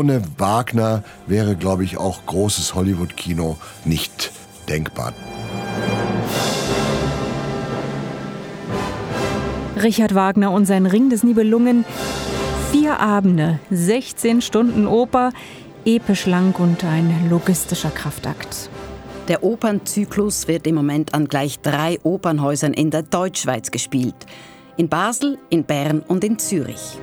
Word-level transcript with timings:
ohne 0.00 0.22
Wagner 0.38 1.04
wäre, 1.26 1.56
glaube 1.56 1.84
ich, 1.84 1.98
auch 1.98 2.24
großes 2.24 2.74
Hollywood-Kino 2.74 3.58
nicht 3.84 4.32
denkbar. 4.66 5.12
Richard 9.76 10.14
Wagner 10.14 10.52
und 10.52 10.64
sein 10.64 10.86
Ring 10.86 11.10
des 11.10 11.22
Nibelungen. 11.22 11.84
Vier 12.72 12.98
Abende, 12.98 13.60
16 13.70 14.40
Stunden 14.40 14.86
Oper, 14.86 15.32
episch 15.84 16.24
lang 16.24 16.58
und 16.58 16.82
ein 16.82 17.28
logistischer 17.28 17.90
Kraftakt. 17.90 18.70
Der 19.28 19.44
Opernzyklus 19.44 20.48
wird 20.48 20.66
im 20.66 20.76
Moment 20.76 21.12
an 21.12 21.28
gleich 21.28 21.60
drei 21.60 21.98
Opernhäusern 22.04 22.72
in 22.72 22.90
der 22.90 23.02
Deutschschweiz 23.02 23.70
gespielt. 23.70 24.16
In 24.78 24.88
Basel, 24.88 25.36
in 25.50 25.64
Bern 25.64 26.00
und 26.00 26.24
in 26.24 26.38
Zürich. 26.38 26.98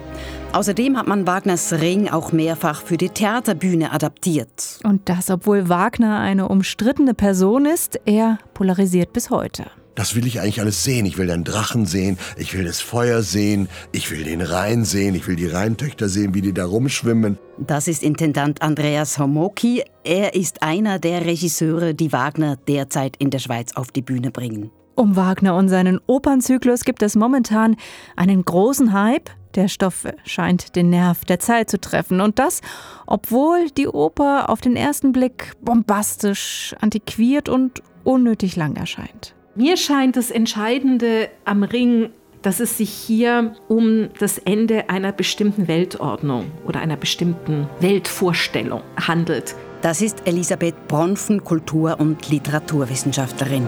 Außerdem 0.53 0.97
hat 0.97 1.07
man 1.07 1.27
Wagners 1.27 1.73
Ring 1.73 2.09
auch 2.09 2.31
mehrfach 2.31 2.81
für 2.81 2.97
die 2.97 3.09
Theaterbühne 3.09 3.91
adaptiert. 3.91 4.79
Und 4.83 5.07
das, 5.09 5.29
obwohl 5.29 5.69
Wagner 5.69 6.19
eine 6.19 6.47
umstrittene 6.47 7.13
Person 7.13 7.65
ist, 7.65 7.99
er 8.05 8.39
polarisiert 8.53 9.13
bis 9.13 9.29
heute. 9.29 9.65
Das 9.93 10.15
will 10.15 10.27
ich 10.27 10.39
eigentlich 10.39 10.61
alles 10.61 10.83
sehen. 10.83 11.07
Ich 11.07 11.17
will 11.17 11.27
den 11.27 11.43
Drachen 11.43 11.87
sehen, 11.87 12.19
ich 12.37 12.55
will 12.55 12.65
das 12.65 12.81
Feuer 12.81 13.23
sehen, 13.23 13.67
ich 13.91 14.11
will 14.11 14.23
den 14.23 14.41
Rhein 14.41 14.85
sehen, 14.85 15.15
ich 15.15 15.27
will 15.27 15.35
die 15.35 15.47
Rheintöchter 15.47 16.07
sehen, 16.07 16.35
wie 16.35 16.41
die 16.41 16.53
da 16.53 16.65
rumschwimmen. 16.65 17.39
Das 17.57 17.87
ist 17.87 18.03
Intendant 18.03 18.61
Andreas 18.61 19.17
Homoki. 19.17 19.83
Er 20.03 20.35
ist 20.35 20.61
einer 20.61 20.99
der 20.99 21.25
Regisseure, 21.25 21.95
die 21.95 22.13
Wagner 22.13 22.57
derzeit 22.67 23.17
in 23.17 23.31
der 23.31 23.39
Schweiz 23.39 23.75
auf 23.75 23.91
die 23.91 24.03
Bühne 24.03 24.29
bringen. 24.29 24.69
Um 24.93 25.15
Wagner 25.15 25.55
und 25.55 25.69
seinen 25.69 25.99
Opernzyklus 26.07 26.83
gibt 26.83 27.03
es 27.03 27.15
momentan 27.15 27.75
einen 28.15 28.43
großen 28.45 28.93
Hype. 28.93 29.29
Der 29.57 29.69
Stoff 29.69 30.05
scheint 30.23 30.75
den 30.75 30.91
Nerv 30.91 31.25
der 31.25 31.39
Zeit 31.39 31.71
zu 31.71 31.81
treffen. 31.81 32.21
Und 32.21 32.37
das, 32.37 32.61
obwohl 33.07 33.71
die 33.71 33.87
Oper 33.87 34.49
auf 34.49 34.61
den 34.61 34.75
ersten 34.75 35.11
Blick 35.11 35.53
bombastisch, 35.61 36.75
antiquiert 36.79 37.49
und 37.49 37.81
unnötig 38.03 38.55
lang 38.55 38.75
erscheint. 38.75 39.33
Mir 39.55 39.75
scheint 39.75 40.15
das 40.15 40.29
Entscheidende 40.29 41.29
am 41.43 41.63
Ring, 41.63 42.11
dass 42.43 42.59
es 42.59 42.77
sich 42.77 42.91
hier 42.91 43.55
um 43.67 44.09
das 44.19 44.37
Ende 44.37 44.91
einer 44.91 45.11
bestimmten 45.11 45.67
Weltordnung 45.67 46.51
oder 46.67 46.79
einer 46.79 46.95
bestimmten 46.95 47.67
Weltvorstellung 47.79 48.83
handelt. 49.07 49.55
Das 49.81 50.03
ist 50.03 50.27
Elisabeth 50.27 50.87
Bronfen, 50.87 51.43
Kultur- 51.43 51.99
und 51.99 52.29
Literaturwissenschaftlerin. 52.29 53.67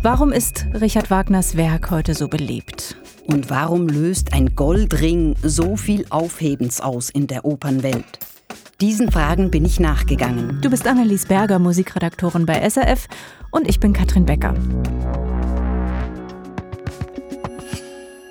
Warum 0.00 0.30
ist 0.30 0.64
Richard 0.80 1.10
Wagners 1.10 1.56
Werk 1.56 1.90
heute 1.90 2.14
so 2.14 2.28
beliebt? 2.28 2.96
Und 3.26 3.50
warum 3.50 3.88
löst 3.88 4.32
ein 4.32 4.54
Goldring 4.54 5.34
so 5.42 5.74
viel 5.74 6.06
Aufhebens 6.10 6.80
aus 6.80 7.10
in 7.10 7.26
der 7.26 7.44
Opernwelt? 7.44 8.20
Diesen 8.80 9.10
Fragen 9.10 9.50
bin 9.50 9.64
ich 9.64 9.80
nachgegangen. 9.80 10.60
Du 10.62 10.70
bist 10.70 10.86
Annelies 10.86 11.26
Berger, 11.26 11.58
Musikredaktorin 11.58 12.46
bei 12.46 12.60
SRF 12.70 13.08
und 13.50 13.66
ich 13.66 13.80
bin 13.80 13.92
Katrin 13.92 14.24
Becker. 14.24 14.54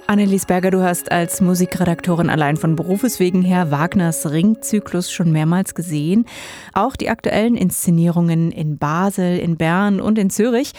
Annelies 0.07 0.45
Berger, 0.45 0.71
du 0.71 0.81
hast 0.81 1.11
als 1.11 1.41
Musikredaktorin 1.41 2.29
allein 2.29 2.55
von 2.55 2.77
Berufeswegen 2.77 3.41
her 3.41 3.71
Wagners 3.71 4.31
Ringzyklus 4.31 5.11
schon 5.11 5.33
mehrmals 5.33 5.75
gesehen. 5.75 6.27
Auch 6.71 6.95
die 6.95 7.09
aktuellen 7.09 7.57
Inszenierungen 7.57 8.53
in 8.53 8.77
Basel, 8.77 9.37
in 9.37 9.57
Bern 9.57 9.99
und 9.99 10.17
in 10.17 10.29
Zürich. 10.29 10.71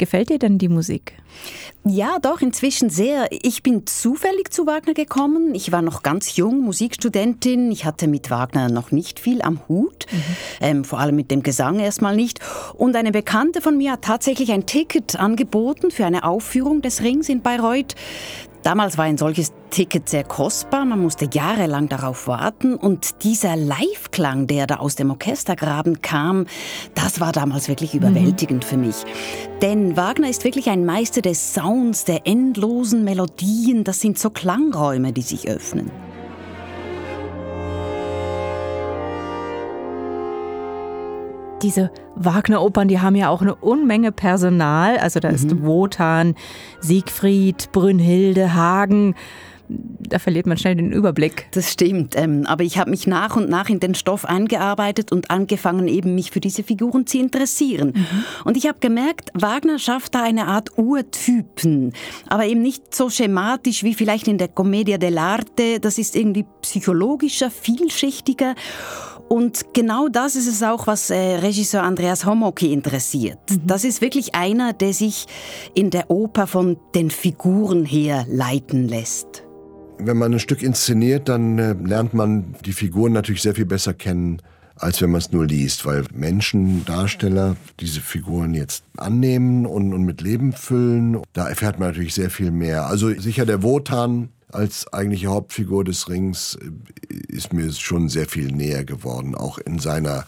Gefällt 0.00 0.30
dir 0.30 0.38
denn 0.38 0.56
die 0.56 0.70
Musik? 0.70 1.12
Ja, 1.84 2.18
doch, 2.22 2.40
inzwischen 2.40 2.88
sehr. 2.88 3.28
Ich 3.30 3.62
bin 3.62 3.86
zufällig 3.86 4.50
zu 4.50 4.66
Wagner 4.66 4.94
gekommen. 4.94 5.54
Ich 5.54 5.72
war 5.72 5.82
noch 5.82 6.02
ganz 6.02 6.36
jung, 6.36 6.62
Musikstudentin. 6.62 7.70
Ich 7.70 7.84
hatte 7.84 8.08
mit 8.08 8.30
Wagner 8.30 8.70
noch 8.70 8.92
nicht 8.92 9.20
viel 9.20 9.42
am 9.42 9.60
Hut, 9.68 10.06
mhm. 10.10 10.22
ähm, 10.62 10.84
vor 10.84 11.00
allem 11.00 11.16
mit 11.16 11.30
dem 11.30 11.42
Gesang 11.42 11.80
erstmal 11.80 12.16
nicht. 12.16 12.40
Und 12.72 12.96
eine 12.96 13.12
Bekannte 13.12 13.60
von 13.60 13.76
mir 13.76 13.92
hat 13.92 14.00
tatsächlich 14.00 14.52
ein 14.52 14.64
Ticket 14.64 15.16
angeboten 15.16 15.90
für 15.90 16.06
eine 16.06 16.24
Aufführung 16.24 16.80
des 16.80 17.02
Rings 17.02 17.28
in 17.28 17.42
Bayreuth. 17.42 17.94
Damals 18.62 18.98
war 18.98 19.06
ein 19.06 19.16
solches 19.16 19.52
Ticket 19.70 20.08
sehr 20.08 20.24
kostbar, 20.24 20.84
man 20.84 21.00
musste 21.00 21.28
jahrelang 21.32 21.88
darauf 21.88 22.26
warten 22.26 22.74
und 22.74 23.22
dieser 23.24 23.56
Live-Klang, 23.56 24.46
der 24.46 24.66
da 24.66 24.76
aus 24.76 24.96
dem 24.96 25.10
Orchestergraben 25.10 26.02
kam, 26.02 26.46
das 26.94 27.20
war 27.20 27.32
damals 27.32 27.68
wirklich 27.68 27.94
überwältigend 27.94 28.64
mhm. 28.64 28.68
für 28.68 28.76
mich. 28.76 28.96
Denn 29.62 29.96
Wagner 29.96 30.28
ist 30.28 30.44
wirklich 30.44 30.68
ein 30.68 30.84
Meister 30.84 31.22
des 31.22 31.54
Sounds, 31.54 32.04
der 32.04 32.26
endlosen 32.26 33.04
Melodien, 33.04 33.84
das 33.84 34.00
sind 34.00 34.18
so 34.18 34.28
Klangräume, 34.28 35.12
die 35.12 35.22
sich 35.22 35.48
öffnen. 35.48 35.90
Diese 41.62 41.90
Wagner-Opern, 42.16 42.88
die 42.88 43.00
haben 43.00 43.16
ja 43.16 43.28
auch 43.28 43.42
eine 43.42 43.54
Unmenge 43.54 44.12
Personal. 44.12 44.98
Also 44.98 45.20
da 45.20 45.28
mhm. 45.28 45.34
ist 45.34 45.62
Wotan, 45.62 46.34
Siegfried, 46.80 47.70
Brünnhilde, 47.72 48.54
Hagen. 48.54 49.14
Da 49.72 50.18
verliert 50.18 50.46
man 50.46 50.56
schnell 50.58 50.74
den 50.74 50.90
Überblick. 50.90 51.46
Das 51.52 51.72
stimmt. 51.72 52.16
Ähm, 52.16 52.44
aber 52.46 52.64
ich 52.64 52.76
habe 52.76 52.90
mich 52.90 53.06
nach 53.06 53.36
und 53.36 53.48
nach 53.48 53.68
in 53.68 53.78
den 53.78 53.94
Stoff 53.94 54.24
eingearbeitet 54.24 55.12
und 55.12 55.30
angefangen, 55.30 55.86
eben 55.86 56.16
mich 56.16 56.32
für 56.32 56.40
diese 56.40 56.64
Figuren 56.64 57.06
zu 57.06 57.18
interessieren. 57.18 57.92
Mhm. 57.94 58.24
Und 58.44 58.56
ich 58.56 58.66
habe 58.66 58.80
gemerkt, 58.80 59.30
Wagner 59.34 59.78
schafft 59.78 60.16
da 60.16 60.24
eine 60.24 60.48
Art 60.48 60.76
Urtypen. 60.76 61.92
Aber 62.28 62.46
eben 62.46 62.62
nicht 62.62 62.92
so 62.92 63.10
schematisch 63.10 63.84
wie 63.84 63.94
vielleicht 63.94 64.26
in 64.26 64.38
der 64.38 64.48
Commedia 64.48 64.96
dell'arte. 64.96 65.78
Das 65.80 65.98
ist 65.98 66.16
irgendwie 66.16 66.46
psychologischer, 66.62 67.50
vielschichtiger. 67.50 68.56
Und 69.32 69.74
genau 69.74 70.08
das 70.08 70.34
ist 70.34 70.48
es 70.48 70.60
auch, 70.64 70.88
was 70.88 71.08
äh, 71.08 71.36
Regisseur 71.36 71.84
Andreas 71.84 72.26
Homoki 72.26 72.72
interessiert. 72.72 73.38
Mhm. 73.48 73.60
Das 73.64 73.84
ist 73.84 74.00
wirklich 74.00 74.34
einer, 74.34 74.72
der 74.72 74.92
sich 74.92 75.26
in 75.72 75.90
der 75.90 76.10
Oper 76.10 76.48
von 76.48 76.78
den 76.96 77.10
Figuren 77.10 77.84
her 77.84 78.26
leiten 78.28 78.88
lässt. 78.88 79.44
Wenn 79.98 80.16
man 80.16 80.32
ein 80.32 80.40
Stück 80.40 80.64
inszeniert, 80.64 81.28
dann 81.28 81.58
äh, 81.60 81.74
lernt 81.74 82.12
man 82.12 82.56
die 82.66 82.72
Figuren 82.72 83.12
natürlich 83.12 83.42
sehr 83.42 83.54
viel 83.54 83.66
besser 83.66 83.94
kennen, 83.94 84.42
als 84.74 85.00
wenn 85.00 85.12
man 85.12 85.20
es 85.20 85.30
nur 85.30 85.46
liest, 85.46 85.86
weil 85.86 86.02
Menschen, 86.12 86.84
Darsteller 86.84 87.54
diese 87.78 88.00
Figuren 88.00 88.52
jetzt 88.54 88.82
annehmen 88.96 89.64
und, 89.64 89.94
und 89.94 90.02
mit 90.02 90.22
Leben 90.22 90.52
füllen. 90.52 91.18
Da 91.34 91.48
erfährt 91.48 91.78
man 91.78 91.90
natürlich 91.90 92.14
sehr 92.14 92.30
viel 92.30 92.50
mehr. 92.50 92.86
Also 92.86 93.10
sicher 93.10 93.46
der 93.46 93.62
Wotan, 93.62 94.30
als 94.52 94.92
eigentliche 94.92 95.28
Hauptfigur 95.28 95.84
des 95.84 96.08
Rings 96.08 96.58
äh, 96.60 97.14
ist 97.28 97.52
mir 97.52 97.72
schon 97.72 98.08
sehr 98.08 98.26
viel 98.26 98.52
näher 98.52 98.84
geworden, 98.84 99.34
auch 99.34 99.58
in 99.58 99.78
seiner 99.78 100.24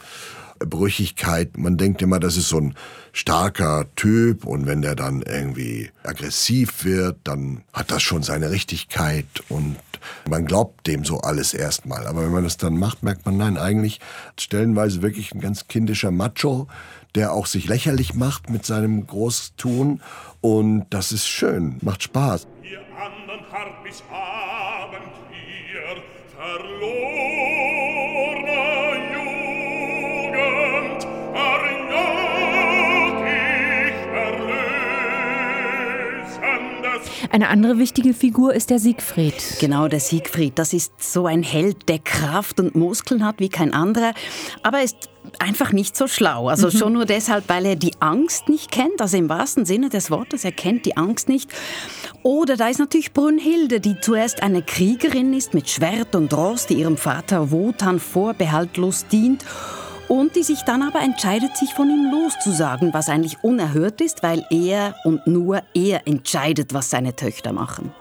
Brüchigkeit. 0.67 1.57
Man 1.59 1.77
denkt 1.77 2.03
immer, 2.03 2.21
das 2.21 2.37
ist 2.37 2.49
so 2.49 2.59
ein 2.59 2.75
starker 3.13 3.87
Typ 3.97 4.45
und 4.45 4.67
wenn 4.67 4.83
der 4.83 4.95
dann 4.95 5.23
irgendwie 5.23 5.91
aggressiv 6.03 6.85
wird, 6.85 7.19
dann 7.25 7.63
hat 7.73 7.91
das 7.91 8.03
schon 8.03 8.23
seine 8.23 8.51
Richtigkeit 8.51 9.27
und 9.49 9.77
man 10.29 10.47
glaubt 10.47 10.87
dem 10.87 11.05
so 11.05 11.21
alles 11.21 11.55
erstmal. 11.55 12.07
Aber 12.07 12.25
wenn 12.25 12.33
man 12.33 12.45
das 12.45 12.57
dann 12.57 12.77
macht, 12.77 13.03
merkt 13.03 13.27
man, 13.27 13.37
nein, 13.37 13.57
eigentlich 13.59 14.01
stellenweise 14.39 15.03
wirklich 15.03 15.35
ein 15.35 15.41
ganz 15.41 15.69
kindischer 15.69 16.11
Macho, 16.11 16.69
der 17.15 17.33
auch 17.33 17.47
sich 17.47 17.69
lächerlich 17.69 18.15
macht 18.15 18.49
mit 18.49 18.65
seinem 18.65 19.07
Großtun 19.07 20.01
und 20.41 20.87
das 20.91 21.13
ist 21.13 21.29
schön, 21.29 21.77
macht 21.83 22.03
Spaß 22.03 22.47
hart 23.93 23.93
bis 23.93 24.03
Abend 24.11 25.03
hier 25.31 26.03
verlorene 26.37 26.93
Jugend 29.15 31.07
ich. 37.25 37.33
Eine 37.33 37.49
andere 37.49 37.79
wichtige 37.79 38.13
Figur 38.13 38.53
ist 38.55 38.69
der 38.71 38.79
Siegfried. 38.79 39.35
Genau, 39.59 39.89
der 39.89 40.01
Siegfried. 40.01 40.59
Das 40.59 40.75
ist 40.75 40.93
so 41.03 41.27
ein 41.27 41.43
Held, 41.43 41.89
der 41.89 41.99
Kraft 41.99 42.61
und 42.61 42.75
Muskeln 42.75 43.25
hat 43.25 43.41
wie 43.41 43.49
kein 43.49 43.73
anderer. 43.73 44.13
Aber 44.63 44.79
er 44.79 44.85
ist 44.85 45.09
einfach 45.39 45.73
nicht 45.73 45.97
so 45.97 46.07
schlau. 46.09 46.49
Also 46.49 46.67
mhm. 46.67 46.73
schon 46.73 46.93
nur 46.93 47.07
deshalb, 47.07 47.49
weil 47.49 47.65
er 47.65 47.77
die 47.77 47.95
Angst 48.01 48.49
nicht 48.49 48.71
kennt, 48.71 49.01
also 49.01 49.17
im 49.17 49.29
wahrsten 49.29 49.65
Sinne 49.65 49.89
des 49.89 50.11
Wortes, 50.11 50.45
er 50.45 50.53
kennt 50.53 50.85
die 50.85 50.97
Angst 50.97 51.29
nicht. 51.29 51.51
Oder 52.23 52.57
da 52.57 52.69
ist 52.69 52.79
natürlich 52.79 53.13
Brünnhilde, 53.13 53.81
die 53.81 54.01
zuerst 54.01 54.43
eine 54.43 54.63
Kriegerin 54.63 55.35
ist 55.35 55.55
mit 55.55 55.69
Schwert 55.69 56.15
und 56.15 56.33
Ross, 56.33 56.67
die 56.67 56.75
ihrem 56.75 56.97
Vater 56.97 57.51
Wotan 57.51 57.99
vorbehaltlos 57.99 59.07
dient 59.09 59.45
und 60.07 60.37
die 60.37 60.45
sich 60.45 60.63
dann 60.63 60.83
aber 60.83 61.01
entscheidet, 61.01 61.57
sich 61.57 61.75
von 61.75 61.91
ihm 61.91 62.13
loszusagen, 62.13 62.95
was 62.95 63.09
eigentlich 63.09 63.43
unerhört 63.43 64.01
ist, 64.01 64.23
weil 64.23 64.47
er 64.51 64.95
und 65.05 65.27
nur 65.27 65.63
er 65.75 66.07
entscheidet, 66.07 66.73
was 66.75 66.91
seine 66.91 67.17
Töchter 67.17 67.53
machen. 67.53 67.93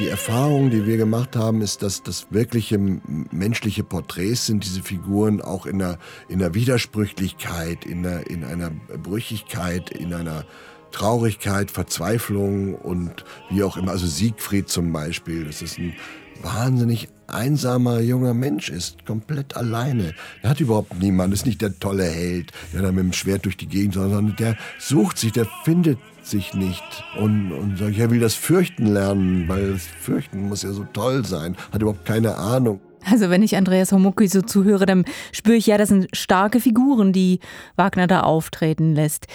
Die 0.00 0.08
Erfahrung, 0.08 0.70
die 0.70 0.86
wir 0.86 0.96
gemacht 0.96 1.36
haben, 1.36 1.60
ist, 1.60 1.82
dass 1.82 2.02
das 2.02 2.28
wirkliche 2.30 2.78
menschliche 2.78 3.84
Porträts 3.84 4.46
sind, 4.46 4.64
diese 4.64 4.82
Figuren 4.82 5.42
auch 5.42 5.66
in 5.66 5.78
der, 5.78 5.98
in 6.28 6.38
der 6.38 6.54
Widersprüchlichkeit, 6.54 7.84
in, 7.84 8.02
der, 8.02 8.28
in 8.30 8.42
einer 8.42 8.70
Brüchigkeit, 8.70 9.90
in 9.90 10.14
einer 10.14 10.46
Traurigkeit, 10.90 11.70
Verzweiflung 11.70 12.74
und 12.74 13.24
wie 13.50 13.62
auch 13.62 13.76
immer. 13.76 13.92
Also 13.92 14.06
Siegfried 14.06 14.70
zum 14.70 14.90
Beispiel, 14.90 15.44
das 15.44 15.60
ist 15.60 15.78
ein 15.78 15.94
wahnsinnig 16.42 17.08
einsamer 17.34 18.00
junger 18.00 18.34
Mensch 18.34 18.68
ist, 18.68 19.06
komplett 19.06 19.56
alleine. 19.56 20.14
Er 20.42 20.50
hat 20.50 20.60
überhaupt 20.60 21.00
niemanden, 21.00 21.34
ist 21.34 21.46
nicht 21.46 21.62
der 21.62 21.78
tolle 21.78 22.04
Held, 22.04 22.52
der 22.72 22.82
da 22.82 22.92
mit 22.92 23.04
dem 23.04 23.12
Schwert 23.12 23.44
durch 23.44 23.56
die 23.56 23.66
Gegend, 23.66 23.94
sondern 23.94 24.36
der 24.36 24.56
sucht 24.78 25.18
sich, 25.18 25.32
der 25.32 25.46
findet 25.64 25.98
sich 26.22 26.54
nicht 26.54 26.82
und, 27.18 27.52
und 27.52 27.78
sagt, 27.78 27.98
er 27.98 28.10
will 28.10 28.20
das 28.20 28.34
Fürchten 28.34 28.86
lernen, 28.86 29.48
weil 29.48 29.72
das 29.72 29.82
Fürchten 29.82 30.48
muss 30.48 30.62
ja 30.62 30.72
so 30.72 30.84
toll 30.92 31.24
sein, 31.24 31.56
hat 31.72 31.82
überhaupt 31.82 32.04
keine 32.04 32.36
Ahnung. 32.36 32.80
Also 33.04 33.30
wenn 33.30 33.42
ich 33.42 33.56
Andreas 33.56 33.92
Homucki 33.92 34.28
so 34.28 34.42
zuhöre, 34.42 34.84
dann 34.84 35.04
spüre 35.32 35.56
ich 35.56 35.66
ja, 35.66 35.78
das 35.78 35.88
sind 35.88 36.08
starke 36.12 36.60
Figuren, 36.60 37.12
die 37.12 37.40
Wagner 37.76 38.06
da 38.06 38.20
auftreten 38.20 38.94
lässt. 38.94 39.26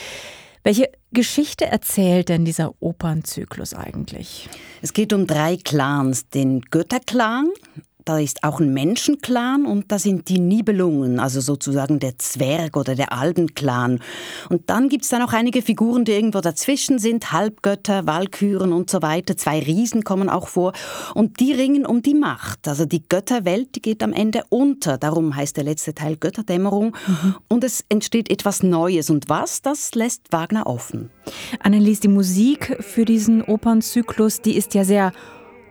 Welche 0.65 0.89
Geschichte 1.11 1.67
erzählt 1.67 2.29
denn 2.29 2.43
dieser 2.43 2.73
Opernzyklus 2.79 3.75
eigentlich? 3.75 4.49
Es 4.81 4.93
geht 4.93 5.13
um 5.13 5.27
drei 5.27 5.57
Clans. 5.57 6.27
Den 6.29 6.61
Götterclan, 6.61 7.51
da 8.05 8.19
ist 8.19 8.43
auch 8.43 8.59
ein 8.59 8.71
Menschenclan 8.73 9.65
und 9.65 9.91
da 9.91 9.97
sind 9.97 10.29
die 10.29 10.39
Nibelungen, 10.39 11.19
also 11.19 11.41
sozusagen 11.41 11.99
der 11.99 12.17
Zwerg 12.19 12.77
oder 12.77 12.93
der 12.93 13.11
Albenclan. 13.11 13.99
Und 14.49 14.69
dann 14.69 14.89
gibt 14.89 15.03
es 15.03 15.09
da 15.09 15.17
noch 15.17 15.33
einige 15.33 15.63
Figuren, 15.63 16.05
die 16.05 16.11
irgendwo 16.11 16.39
dazwischen 16.39 16.99
sind, 16.99 17.31
Halbgötter, 17.31 18.05
Walküren 18.05 18.73
und 18.73 18.91
so 18.91 19.01
weiter. 19.01 19.35
Zwei 19.37 19.59
Riesen 19.59 20.03
kommen 20.03 20.29
auch 20.29 20.47
vor 20.47 20.73
und 21.15 21.39
die 21.39 21.51
ringen 21.51 21.85
um 21.85 22.03
die 22.03 22.13
Macht. 22.13 22.67
Also 22.67 22.85
die 22.85 23.01
Götterwelt, 23.07 23.75
die 23.75 23.81
geht 23.81 24.03
am 24.03 24.13
Ende 24.13 24.43
unter. 24.49 24.99
Darum 24.99 25.35
heißt 25.35 25.57
der 25.57 25.63
letzte 25.63 25.95
Teil 25.95 26.15
Götterdämmerung. 26.15 26.95
Mhm. 27.07 27.35
Und 27.47 27.63
es 27.63 27.83
entsteht 27.89 28.29
etwas 28.29 28.61
Neues. 28.61 29.09
Und 29.09 29.29
was, 29.29 29.63
das 29.63 29.95
lässt 29.95 30.31
Wagner 30.31 30.67
offen. 30.67 31.09
Annelies, 31.59 32.01
die 32.01 32.07
Musik 32.07 32.77
für 32.81 33.05
diesen 33.05 33.41
Opernzyklus, 33.41 34.41
die 34.41 34.55
ist 34.55 34.75
ja 34.75 34.83
sehr 34.83 35.11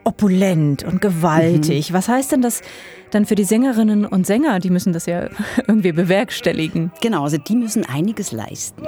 opulent 0.04 0.82
und 0.84 1.00
gewaltig. 1.00 1.90
Mhm. 1.90 1.94
Was 1.94 2.08
heißt 2.08 2.32
denn 2.32 2.42
das 2.42 2.62
dann 3.10 3.26
für 3.26 3.34
die 3.34 3.44
Sängerinnen 3.44 4.04
und 4.04 4.26
Sänger? 4.26 4.60
Die 4.60 4.70
müssen 4.70 4.92
das 4.92 5.06
ja 5.06 5.28
irgendwie 5.66 5.92
bewerkstelligen. 5.92 6.92
Genau, 7.00 7.24
also 7.24 7.38
die 7.38 7.56
müssen 7.56 7.84
einiges 7.84 8.32
leisten. 8.32 8.82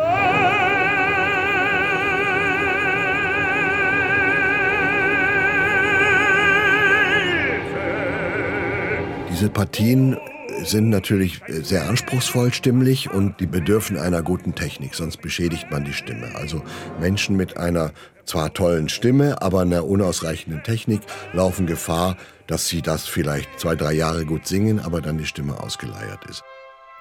Diese 9.31 9.51
Partien 9.51 10.17
sind 10.65 10.89
natürlich 10.89 11.41
sehr 11.47 11.89
anspruchsvoll 11.89 12.55
stimmlich 12.55 13.11
und 13.11 13.39
die 13.41 13.47
bedürfen 13.47 13.99
einer 13.99 14.23
guten 14.23 14.55
Technik, 14.55 14.95
sonst 14.95 15.19
beschädigt 15.19 15.71
man 15.71 15.85
die 15.85 15.93
Stimme. 15.93 16.35
Also 16.35 16.63
Menschen 17.01 17.37
mit 17.37 17.59
einer 17.59 17.93
zwar 18.27 18.53
tollen 18.53 18.89
Stimme, 18.89 19.41
aber 19.41 19.61
einer 19.61 19.87
unausreichenden 19.87 20.63
Technik 20.63 21.01
laufen 21.33 21.67
Gefahr, 21.67 22.17
dass 22.47 22.69
sie 22.69 22.83
das 22.83 23.07
vielleicht 23.07 23.59
zwei, 23.59 23.75
drei 23.75 23.93
Jahre 23.93 24.27
gut 24.27 24.47
singen, 24.47 24.81
aber 24.81 25.01
dann 25.01 25.19
die 25.19 25.27
Stimme 25.27 25.59
ausgeleiert 25.61 26.25
ist. 26.29 26.45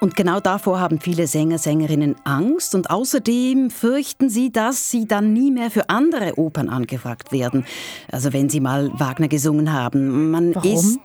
Und 0.02 0.16
genau 0.16 0.40
davor 0.40 0.80
haben 0.80 1.00
viele 1.00 1.26
Sänger, 1.26 1.58
Sängerinnen 1.58 2.16
Angst 2.26 2.76
und 2.76 2.90
außerdem 2.90 3.70
fürchten 3.70 4.30
sie, 4.30 4.52
dass 4.52 4.92
sie 4.92 5.08
dann 5.08 5.32
nie 5.32 5.52
mehr 5.52 5.72
für 5.72 5.90
andere 5.90 6.38
Opern 6.38 6.70
angefragt 6.70 7.32
werden. 7.32 7.66
Also 8.12 8.34
wenn 8.34 8.50
sie 8.50 8.60
mal 8.60 8.92
Wagner 9.00 9.30
gesungen 9.30 9.72
haben. 9.72 10.32
Man 10.32 10.54
Warum? 10.54 10.74
ist 10.74 11.00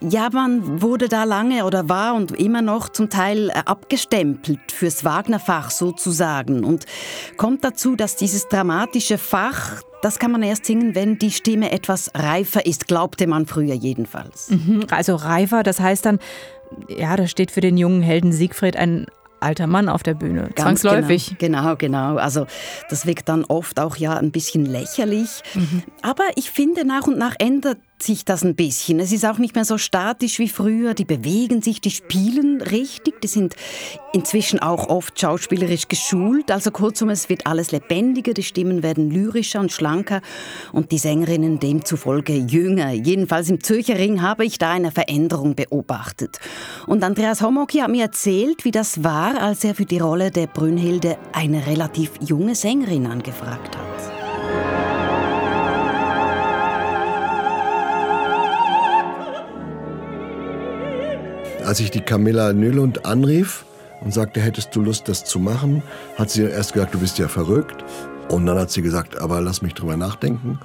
ja, 0.00 0.28
man 0.32 0.80
wurde 0.80 1.08
da 1.08 1.24
lange 1.24 1.64
oder 1.64 1.88
war 1.88 2.14
und 2.14 2.32
immer 2.32 2.62
noch 2.62 2.88
zum 2.88 3.10
Teil 3.10 3.50
äh, 3.50 3.54
abgestempelt 3.64 4.70
fürs 4.70 5.04
Wagner-Fach 5.04 5.70
sozusagen 5.70 6.64
und 6.64 6.86
kommt 7.36 7.64
dazu, 7.64 7.96
dass 7.96 8.16
dieses 8.16 8.48
dramatische 8.48 9.18
Fach 9.18 9.82
das 10.02 10.18
kann 10.18 10.30
man 10.30 10.42
erst 10.42 10.64
singen, 10.64 10.94
wenn 10.94 11.18
die 11.18 11.30
Stimme 11.30 11.72
etwas 11.72 12.10
reifer 12.14 12.64
ist, 12.64 12.88
glaubte 12.88 13.26
man 13.26 13.44
früher 13.44 13.74
jedenfalls. 13.74 14.48
Mhm, 14.48 14.86
also 14.90 15.14
reifer, 15.14 15.62
das 15.62 15.78
heißt 15.78 16.06
dann, 16.06 16.18
ja, 16.88 17.16
da 17.16 17.26
steht 17.26 17.50
für 17.50 17.60
den 17.60 17.76
jungen 17.76 18.02
Helden 18.02 18.32
Siegfried 18.32 18.76
ein 18.76 19.06
alter 19.40 19.66
Mann 19.66 19.88
auf 19.88 20.02
der 20.02 20.14
Bühne, 20.14 20.50
Ganz 20.54 20.82
zwangsläufig. 20.82 21.36
Genau, 21.38 21.76
genau, 21.76 21.76
genau. 21.76 22.16
Also 22.16 22.46
das 22.90 23.06
wirkt 23.06 23.28
dann 23.28 23.44
oft 23.44 23.80
auch 23.80 23.96
ja 23.96 24.16
ein 24.16 24.30
bisschen 24.30 24.66
lächerlich. 24.66 25.42
Mhm. 25.54 25.82
Aber 26.02 26.24
ich 26.36 26.50
finde, 26.50 26.84
nach 26.84 27.06
und 27.06 27.18
nach 27.18 27.34
ändert 27.38 27.78
sich 28.02 28.24
das 28.24 28.44
ein 28.44 28.54
bisschen. 28.54 29.00
Es 29.00 29.12
ist 29.12 29.24
auch 29.24 29.38
nicht 29.38 29.54
mehr 29.54 29.64
so 29.64 29.78
statisch 29.78 30.38
wie 30.38 30.48
früher. 30.48 30.94
Die 30.94 31.04
bewegen 31.04 31.62
sich, 31.62 31.80
die 31.80 31.90
spielen 31.90 32.60
richtig. 32.60 33.20
Die 33.20 33.26
sind 33.26 33.56
inzwischen 34.12 34.58
auch 34.58 34.88
oft 34.88 35.20
schauspielerisch 35.20 35.88
geschult. 35.88 36.50
Also 36.50 36.70
kurzum, 36.70 37.10
es 37.10 37.28
wird 37.28 37.46
alles 37.46 37.72
lebendiger, 37.72 38.34
die 38.34 38.42
Stimmen 38.42 38.82
werden 38.82 39.10
lyrischer 39.10 39.60
und 39.60 39.72
schlanker 39.72 40.20
und 40.72 40.92
die 40.92 40.98
Sängerinnen 40.98 41.58
demzufolge 41.60 42.34
jünger. 42.34 42.92
Jedenfalls 42.92 43.50
im 43.50 43.62
Zürcher 43.62 43.98
Ring 43.98 44.22
habe 44.22 44.44
ich 44.44 44.58
da 44.58 44.70
eine 44.70 44.90
Veränderung 44.90 45.54
beobachtet. 45.54 46.38
Und 46.86 47.04
Andreas 47.04 47.42
Homoki 47.42 47.78
hat 47.78 47.90
mir 47.90 48.04
erzählt, 48.04 48.64
wie 48.64 48.70
das 48.70 49.04
war, 49.04 49.40
als 49.40 49.64
er 49.64 49.74
für 49.74 49.84
die 49.84 49.98
Rolle 49.98 50.30
der 50.30 50.46
Brünnhilde 50.46 51.16
eine 51.32 51.66
relativ 51.66 52.12
junge 52.20 52.54
Sängerin 52.54 53.06
angefragt 53.06 53.76
hat. 53.76 54.09
Als 61.70 61.78
ich 61.78 61.92
die 61.92 62.00
Camilla 62.00 62.52
Nylund 62.52 63.06
anrief 63.06 63.64
und 64.00 64.12
sagte, 64.12 64.40
hättest 64.40 64.74
du 64.74 64.80
Lust, 64.80 65.08
das 65.08 65.24
zu 65.24 65.38
machen, 65.38 65.84
hat 66.16 66.28
sie 66.28 66.42
erst 66.42 66.72
gesagt, 66.72 66.94
du 66.94 66.98
bist 66.98 67.16
ja 67.20 67.28
verrückt. 67.28 67.84
Und 68.28 68.46
dann 68.46 68.58
hat 68.58 68.72
sie 68.72 68.82
gesagt, 68.82 69.20
aber 69.20 69.40
lass 69.40 69.62
mich 69.62 69.74
drüber 69.74 69.96
nachdenken. 69.96 70.58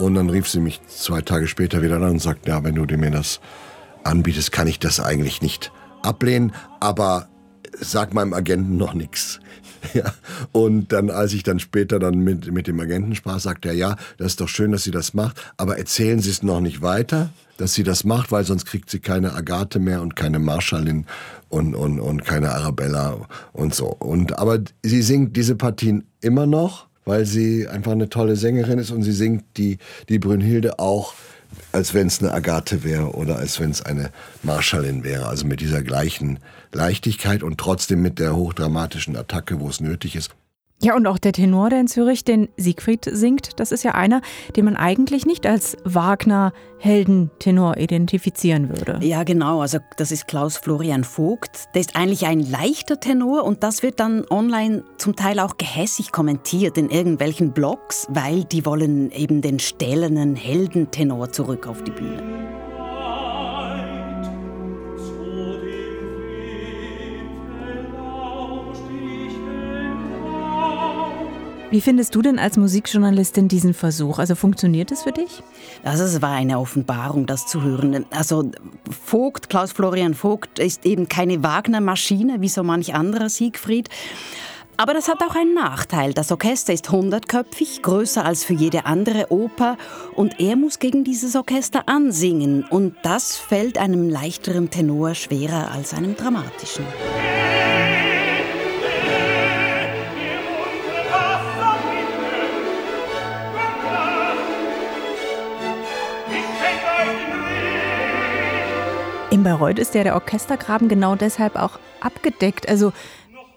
Und 0.00 0.16
dann 0.16 0.28
rief 0.28 0.48
sie 0.48 0.58
mich 0.58 0.80
zwei 0.88 1.20
Tage 1.20 1.46
später 1.46 1.80
wieder 1.80 1.94
an 1.94 2.02
und 2.02 2.20
sagte, 2.20 2.48
ja, 2.48 2.64
wenn 2.64 2.74
du 2.74 2.84
mir 2.96 3.12
das 3.12 3.38
anbietest, 4.02 4.50
kann 4.50 4.66
ich 4.66 4.80
das 4.80 4.98
eigentlich 4.98 5.42
nicht 5.42 5.70
ablehnen, 6.02 6.52
aber 6.80 7.28
sag 7.78 8.12
meinem 8.12 8.32
Agenten 8.32 8.76
noch 8.76 8.94
nichts. 8.94 9.38
Ja. 9.94 10.14
Und 10.52 10.92
dann, 10.92 11.10
als 11.10 11.32
ich 11.32 11.42
dann 11.42 11.58
später 11.58 11.98
dann 11.98 12.20
mit, 12.20 12.52
mit 12.52 12.68
dem 12.68 12.78
Agenten 12.78 13.16
sprach, 13.16 13.40
sagte 13.40 13.68
er, 13.68 13.74
ja, 13.74 13.96
das 14.16 14.28
ist 14.28 14.40
doch 14.40 14.48
schön, 14.48 14.70
dass 14.70 14.84
sie 14.84 14.92
das 14.92 15.12
macht, 15.12 15.42
aber 15.56 15.76
erzählen 15.76 16.20
Sie 16.20 16.30
es 16.30 16.44
noch 16.44 16.60
nicht 16.60 16.82
weiter 16.82 17.30
dass 17.62 17.74
sie 17.74 17.84
das 17.84 18.02
macht, 18.02 18.32
weil 18.32 18.42
sonst 18.42 18.64
kriegt 18.64 18.90
sie 18.90 18.98
keine 18.98 19.34
Agathe 19.34 19.78
mehr 19.78 20.02
und 20.02 20.16
keine 20.16 20.40
Marschallin 20.40 21.06
und, 21.48 21.76
und, 21.76 22.00
und 22.00 22.24
keine 22.24 22.50
Arabella 22.50 23.28
und 23.52 23.72
so. 23.72 23.86
Und, 23.86 24.36
aber 24.36 24.58
sie 24.82 25.00
singt 25.00 25.36
diese 25.36 25.54
Partien 25.54 26.02
immer 26.20 26.44
noch, 26.44 26.88
weil 27.04 27.24
sie 27.24 27.68
einfach 27.68 27.92
eine 27.92 28.08
tolle 28.08 28.34
Sängerin 28.34 28.80
ist 28.80 28.90
und 28.90 29.04
sie 29.04 29.12
singt 29.12 29.44
die, 29.58 29.78
die 30.08 30.18
Brünnhilde 30.18 30.80
auch, 30.80 31.14
als 31.70 31.94
wenn 31.94 32.08
es 32.08 32.20
eine 32.20 32.34
Agathe 32.34 32.82
wäre 32.82 33.14
oder 33.14 33.36
als 33.36 33.60
wenn 33.60 33.70
es 33.70 33.80
eine 33.80 34.10
Marschallin 34.42 35.04
wäre. 35.04 35.28
Also 35.28 35.46
mit 35.46 35.60
dieser 35.60 35.84
gleichen 35.84 36.40
Leichtigkeit 36.72 37.44
und 37.44 37.58
trotzdem 37.58 38.02
mit 38.02 38.18
der 38.18 38.34
hochdramatischen 38.34 39.16
Attacke, 39.16 39.60
wo 39.60 39.68
es 39.68 39.78
nötig 39.78 40.16
ist. 40.16 40.30
Ja, 40.82 40.96
und 40.96 41.06
auch 41.06 41.18
der 41.18 41.32
Tenor, 41.32 41.70
der 41.70 41.78
in 41.78 41.86
Zürich 41.86 42.24
den 42.24 42.48
Siegfried 42.56 43.04
singt, 43.04 43.60
das 43.60 43.70
ist 43.70 43.84
ja 43.84 43.92
einer, 43.92 44.20
den 44.56 44.64
man 44.64 44.74
eigentlich 44.74 45.24
nicht 45.26 45.46
als 45.46 45.76
Wagner-Heldentenor 45.84 47.76
identifizieren 47.76 48.68
würde. 48.68 48.98
Ja, 49.00 49.22
genau. 49.22 49.60
Also 49.60 49.78
das 49.96 50.10
ist 50.10 50.26
Klaus 50.26 50.56
Florian 50.56 51.04
Vogt. 51.04 51.68
Der 51.74 51.82
ist 51.82 51.94
eigentlich 51.94 52.26
ein 52.26 52.40
leichter 52.40 52.98
Tenor 52.98 53.44
und 53.44 53.62
das 53.62 53.84
wird 53.84 54.00
dann 54.00 54.24
online 54.28 54.82
zum 54.98 55.14
Teil 55.14 55.38
auch 55.38 55.56
gehässig 55.56 56.10
kommentiert 56.10 56.76
in 56.76 56.90
irgendwelchen 56.90 57.52
Blogs, 57.52 58.08
weil 58.10 58.42
die 58.42 58.66
wollen 58.66 59.12
eben 59.12 59.40
den 59.40 59.60
stählernen 59.60 60.34
Heldentenor 60.34 61.30
zurück 61.30 61.68
auf 61.68 61.84
die 61.84 61.92
Bühne. 61.92 62.31
Wie 71.72 71.80
findest 71.80 72.14
du 72.14 72.20
denn 72.20 72.38
als 72.38 72.58
Musikjournalistin 72.58 73.48
diesen 73.48 73.72
Versuch? 73.72 74.18
Also 74.18 74.34
funktioniert 74.34 74.92
es 74.92 75.04
für 75.04 75.12
dich? 75.12 75.42
Also 75.82 76.04
es 76.04 76.20
war 76.20 76.32
eine 76.32 76.58
Offenbarung, 76.58 77.24
das 77.24 77.46
zu 77.46 77.62
hören. 77.62 78.04
Also 78.10 78.50
Vogt, 78.90 79.48
Klaus 79.48 79.72
Florian 79.72 80.12
Vogt, 80.12 80.58
ist 80.58 80.84
eben 80.84 81.08
keine 81.08 81.42
Wagner-Maschine 81.42 82.42
wie 82.42 82.50
so 82.50 82.62
manch 82.62 82.94
anderer 82.94 83.30
Siegfried. 83.30 83.88
Aber 84.76 84.92
das 84.92 85.08
hat 85.08 85.22
auch 85.22 85.34
einen 85.34 85.54
Nachteil. 85.54 86.12
Das 86.12 86.30
Orchester 86.30 86.74
ist 86.74 86.90
hundertköpfig, 86.90 87.80
größer 87.80 88.22
als 88.22 88.44
für 88.44 88.52
jede 88.52 88.84
andere 88.84 89.32
Oper, 89.32 89.78
und 90.14 90.40
er 90.40 90.56
muss 90.56 90.78
gegen 90.78 91.04
dieses 91.04 91.36
Orchester 91.36 91.84
ansingen. 91.88 92.64
Und 92.68 92.96
das 93.02 93.38
fällt 93.38 93.78
einem 93.78 94.10
leichteren 94.10 94.68
Tenor 94.68 95.14
schwerer 95.14 95.70
als 95.70 95.94
einem 95.94 96.16
dramatischen. 96.16 96.84
In 109.42 109.44
Bayreuth 109.44 109.80
ist 109.80 109.96
ja 109.96 110.04
der 110.04 110.14
Orchestergraben 110.14 110.88
genau 110.88 111.16
deshalb 111.16 111.56
auch 111.56 111.80
abgedeckt, 112.00 112.68
also 112.68 112.92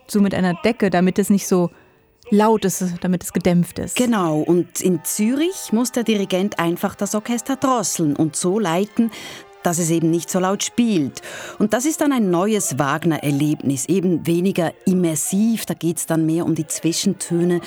so 0.07 0.19
mit 0.19 0.33
einer 0.33 0.55
Decke, 0.55 0.89
damit 0.89 1.19
es 1.19 1.29
nicht 1.29 1.47
so 1.47 1.69
laut 2.31 2.65
ist, 2.65 2.83
damit 3.01 3.21
es 3.21 3.33
gedämpft 3.33 3.77
ist. 3.77 3.95
Genau, 3.95 4.39
und 4.39 4.81
in 4.81 5.03
Zürich 5.03 5.71
muss 5.73 5.91
der 5.91 6.03
Dirigent 6.03 6.57
einfach 6.57 6.95
das 6.95 7.13
Orchester 7.13 7.55
drosseln 7.55 8.15
und 8.15 8.35
so 8.35 8.57
leiten, 8.57 9.11
dass 9.61 9.77
es 9.77 9.91
eben 9.91 10.09
nicht 10.09 10.31
so 10.31 10.39
laut 10.39 10.63
spielt. 10.63 11.21
Und 11.59 11.73
das 11.73 11.85
ist 11.85 12.01
dann 12.01 12.11
ein 12.11 12.31
neues 12.31 12.79
Wagner-Erlebnis, 12.79 13.85
eben 13.85 14.25
weniger 14.25 14.73
immersiv, 14.87 15.67
da 15.67 15.75
geht 15.75 15.97
es 15.97 16.07
dann 16.07 16.25
mehr 16.25 16.47
um 16.47 16.55
die 16.55 16.65
Zwischentöne, 16.65 17.61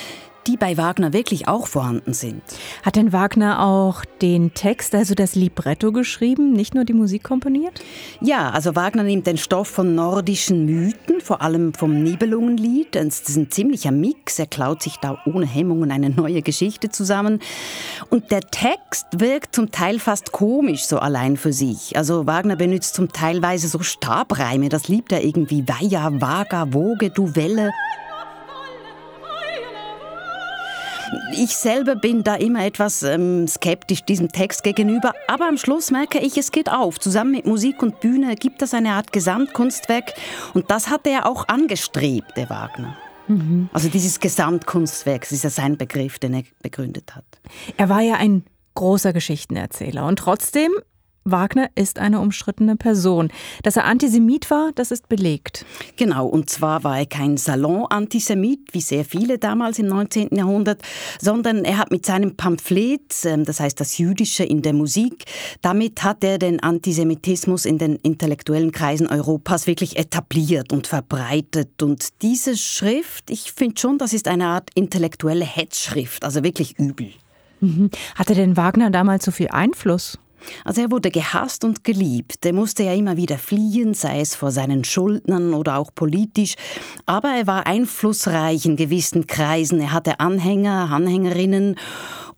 die 0.49 0.57
bei 0.57 0.79
Wagner 0.79 1.13
wirklich 1.13 1.47
auch 1.47 1.67
vorhanden 1.67 2.15
sind. 2.15 2.43
Hat 2.83 2.97
denn 2.97 3.13
Wagner 3.13 3.63
auch 3.63 4.05
den 4.23 4.55
Text, 4.55 4.95
also 4.95 5.15
das 5.15 5.35
Libretto 5.35 5.93
geschrieben, 5.93 6.55
nicht 6.55 6.75
nur 6.75 6.85
die 6.85 6.95
Musik 6.95 7.23
komponiert? 7.23 7.83
Ja, 8.23 8.51
also 8.51 8.75
Wagner 8.75 9.03
nimmt 9.03 9.27
den 9.27 9.37
Stoff 9.37 9.69
von 9.69 9.95
nordischen 9.95 10.65
Mythen, 10.65 11.21
vor 11.21 11.43
allem 11.43 11.75
vom 11.75 12.03
Nibelungenlied. 12.03 12.95
Das 12.95 13.21
ist 13.21 13.37
ein 13.37 13.51
ziemlicher 13.51 13.91
Mix. 13.91 14.39
Er 14.39 14.47
klaut 14.47 14.83
sich 14.83 14.97
da 14.97 15.19
ohne 15.27 15.45
Hemmungen 15.45 15.93
eine 15.93 16.09
neue 16.09 16.41
Geschichte 16.41 16.89
zusammen. 16.89 17.41
Und 18.09 18.31
der 18.31 18.41
Text 18.41 19.07
wirkt 19.19 19.55
zum 19.55 19.71
Teil 19.71 19.99
fast 19.99 20.33
komisch 20.33 20.85
so 20.85 20.99
allein 20.99 21.37
für 21.37 21.53
sich. 21.53 21.97
Also 21.97 22.27
Wagner 22.27 22.57
benutzt 22.57 22.95
zum 22.95 23.13
Teilweise 23.13 23.69
so 23.69 23.81
Stabreime. 23.81 24.71
Das 24.71 24.89
liebt 24.89 25.13
er 25.13 25.23
irgendwie. 25.23 25.69
Weiher, 25.69 26.11
Vaga, 26.23 26.73
Woge, 26.73 27.11
du 27.11 27.37
Welle. 27.37 27.71
Ich 31.33 31.57
selber 31.57 31.97
bin 31.97 32.23
da 32.23 32.35
immer 32.35 32.65
etwas 32.65 33.03
ähm, 33.03 33.47
skeptisch 33.47 34.03
diesem 34.05 34.31
Text 34.31 34.63
gegenüber, 34.63 35.13
aber 35.27 35.49
am 35.49 35.57
Schluss 35.57 35.91
merke 35.91 36.19
ich, 36.19 36.37
es 36.37 36.53
geht 36.53 36.71
auf. 36.71 36.99
Zusammen 36.99 37.33
mit 37.33 37.47
Musik 37.47 37.83
und 37.83 38.01
Bühne 38.01 38.35
gibt 38.35 38.63
es 38.63 38.75
eine 38.75 38.93
Art 38.93 39.13
Gesamtkunstwerk 39.13 40.15
und 40.55 40.71
das 40.71 40.89
hat 40.89 41.07
er 41.07 41.27
auch 41.27 41.49
angestrebt, 41.49 42.37
der 42.37 42.51
Wagner. 42.51 42.97
Mhm. 43.29 43.69
Also 43.73 43.89
dieses 43.89 44.21
Gesamtkunstwerk, 44.21 45.23
das 45.23 45.33
ist 45.33 45.45
ja 45.45 45.51
sein 45.51 45.77
Begriff, 45.77 46.19
den 46.19 46.35
er 46.35 46.43
begründet 46.63 47.15
hat. 47.15 47.25
Er 47.77 47.89
war 47.89 48.01
ja 48.01 48.15
ein 48.15 48.45
großer 48.75 49.13
Geschichtenerzähler 49.13 50.07
und 50.07 50.19
trotzdem 50.19 50.73
Wagner 51.31 51.71
ist 51.75 51.99
eine 51.99 52.21
umstrittene 52.21 52.77
Person. 52.77 53.31
Dass 53.63 53.77
er 53.77 53.85
Antisemit 53.85 54.51
war, 54.51 54.73
das 54.75 54.91
ist 54.91 55.09
belegt. 55.09 55.65
Genau, 55.97 56.27
und 56.27 56.51
zwar 56.51 56.85
war 56.85 56.99
er 56.99 57.07
kein 57.07 57.37
Salon-Antisemit, 57.37 58.73
wie 58.73 58.81
sehr 58.81 59.05
viele 59.05 59.39
damals 59.39 59.79
im 59.79 59.87
19. 59.87 60.29
Jahrhundert, 60.35 60.83
sondern 61.21 61.65
er 61.65 61.79
hat 61.79 61.91
mit 61.91 62.07
seinem 62.07 62.37
Pamphlet, 62.37 63.25
ähm, 63.25 63.45
das 63.45 63.61
heißt 63.61 63.79
das 63.81 63.99
Jüdische 63.99 64.45
in 64.45 64.63
der 64.63 64.73
Musik, 64.73 65.25
damit 65.63 66.03
hat 66.03 66.25
er 66.25 66.39
den 66.39 66.63
Antisemitismus 66.63 67.65
in 67.65 67.79
den 67.79 67.97
intellektuellen 67.97 68.73
Kreisen 68.73 69.07
Europas 69.07 69.67
wirklich 69.67 69.99
etabliert 69.99 70.73
und 70.73 70.87
verbreitet. 70.87 71.83
Und 71.83 72.23
diese 72.23 72.57
Schrift, 72.57 73.31
ich 73.31 73.53
finde 73.53 73.81
schon, 73.81 73.99
das 73.99 74.13
ist 74.13 74.29
eine 74.29 74.47
Art 74.47 74.71
intellektuelle 74.75 75.45
Hetzschrift, 75.45 76.25
also 76.25 76.43
wirklich 76.43 76.79
übel. 76.79 77.11
Mhm. 77.61 77.91
Hatte 78.15 78.35
denn 78.35 78.57
Wagner 78.57 78.91
damals 78.91 79.25
so 79.25 79.31
viel 79.31 79.49
Einfluss? 79.49 80.19
Also 80.65 80.83
er 80.83 80.91
wurde 80.91 81.11
gehasst 81.11 81.65
und 81.65 81.85
geliebt. 81.85 82.45
Er 82.45 82.53
musste 82.53 82.85
ja 82.85 82.95
immer 82.95 83.17
wieder 83.17 83.39
fliehen, 83.39 83.95
sei 83.95 84.21
es 84.21 84.35
vor 84.35 84.51
seinen 84.51 84.85
Schuldnern 84.85 85.55
oder 85.55 85.79
auch 85.79 85.95
politisch. 85.95 86.55
Aber 87.07 87.31
er 87.31 87.47
war 87.47 87.67
einflussreich 87.67 88.67
in 88.67 88.77
gewissen 88.77 89.27
Kreisen. 89.27 89.81
Er 89.81 89.93
hatte 89.93 90.21
Anhänger, 90.21 90.91
Anhängerinnen. 90.91 91.77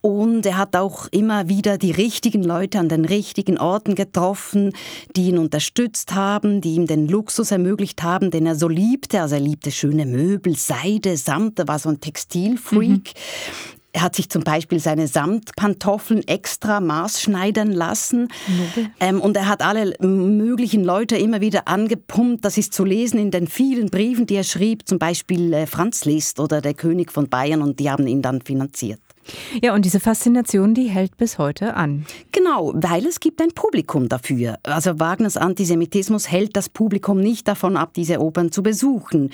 Und 0.02 0.46
er 0.46 0.56
hat 0.56 0.76
auch 0.76 1.08
immer 1.10 1.48
wieder 1.48 1.76
die 1.76 1.90
richtigen 1.90 2.42
Leute 2.42 2.78
an 2.78 2.88
den 2.88 3.04
richtigen 3.04 3.58
Orten 3.58 3.94
getroffen, 3.94 4.72
die 5.14 5.28
ihn 5.28 5.36
unterstützt 5.36 6.14
haben, 6.14 6.62
die 6.62 6.74
ihm 6.74 6.86
den 6.86 7.06
Luxus 7.06 7.50
ermöglicht 7.50 8.02
haben, 8.02 8.30
den 8.30 8.46
er 8.46 8.54
so 8.54 8.66
liebte. 8.66 9.20
Also 9.20 9.34
er 9.34 9.42
liebte 9.42 9.70
schöne 9.70 10.06
Möbel, 10.06 10.56
Seide, 10.56 11.18
Samt, 11.18 11.58
er 11.58 11.68
war 11.68 11.78
so 11.78 11.90
ein 11.90 12.00
Textilfreak. 12.00 12.88
Mhm. 12.88 13.79
Er 13.92 14.02
hat 14.02 14.14
sich 14.14 14.30
zum 14.30 14.44
Beispiel 14.44 14.78
seine 14.78 15.08
Samtpantoffeln 15.08 16.26
extra 16.28 16.80
maßschneidern 16.80 17.72
lassen. 17.72 18.28
Ähm, 19.00 19.20
und 19.20 19.36
er 19.36 19.48
hat 19.48 19.62
alle 19.62 19.94
möglichen 20.00 20.84
Leute 20.84 21.16
immer 21.16 21.40
wieder 21.40 21.66
angepumpt. 21.66 22.44
Das 22.44 22.56
ist 22.56 22.72
zu 22.72 22.84
lesen 22.84 23.18
in 23.18 23.30
den 23.30 23.48
vielen 23.48 23.90
Briefen, 23.90 24.26
die 24.26 24.36
er 24.36 24.44
schrieb, 24.44 24.86
zum 24.86 24.98
Beispiel 24.98 25.52
äh, 25.52 25.66
Franz 25.66 26.04
Liszt 26.04 26.38
oder 26.38 26.60
der 26.60 26.74
König 26.74 27.10
von 27.10 27.28
Bayern, 27.28 27.62
und 27.62 27.80
die 27.80 27.90
haben 27.90 28.06
ihn 28.06 28.22
dann 28.22 28.42
finanziert. 28.42 29.00
Ja, 29.62 29.74
und 29.74 29.84
diese 29.84 30.00
Faszination, 30.00 30.74
die 30.74 30.88
hält 30.88 31.16
bis 31.16 31.38
heute 31.38 31.74
an. 31.74 32.06
Genau, 32.32 32.72
weil 32.74 33.06
es 33.06 33.20
gibt 33.20 33.40
ein 33.40 33.50
Publikum 33.50 34.08
dafür. 34.08 34.58
Also 34.62 34.98
Wagners 34.98 35.36
Antisemitismus 35.36 36.30
hält 36.30 36.56
das 36.56 36.68
Publikum 36.68 37.20
nicht 37.20 37.48
davon 37.48 37.76
ab, 37.76 37.92
diese 37.94 38.20
Opern 38.20 38.52
zu 38.52 38.62
besuchen. 38.62 39.30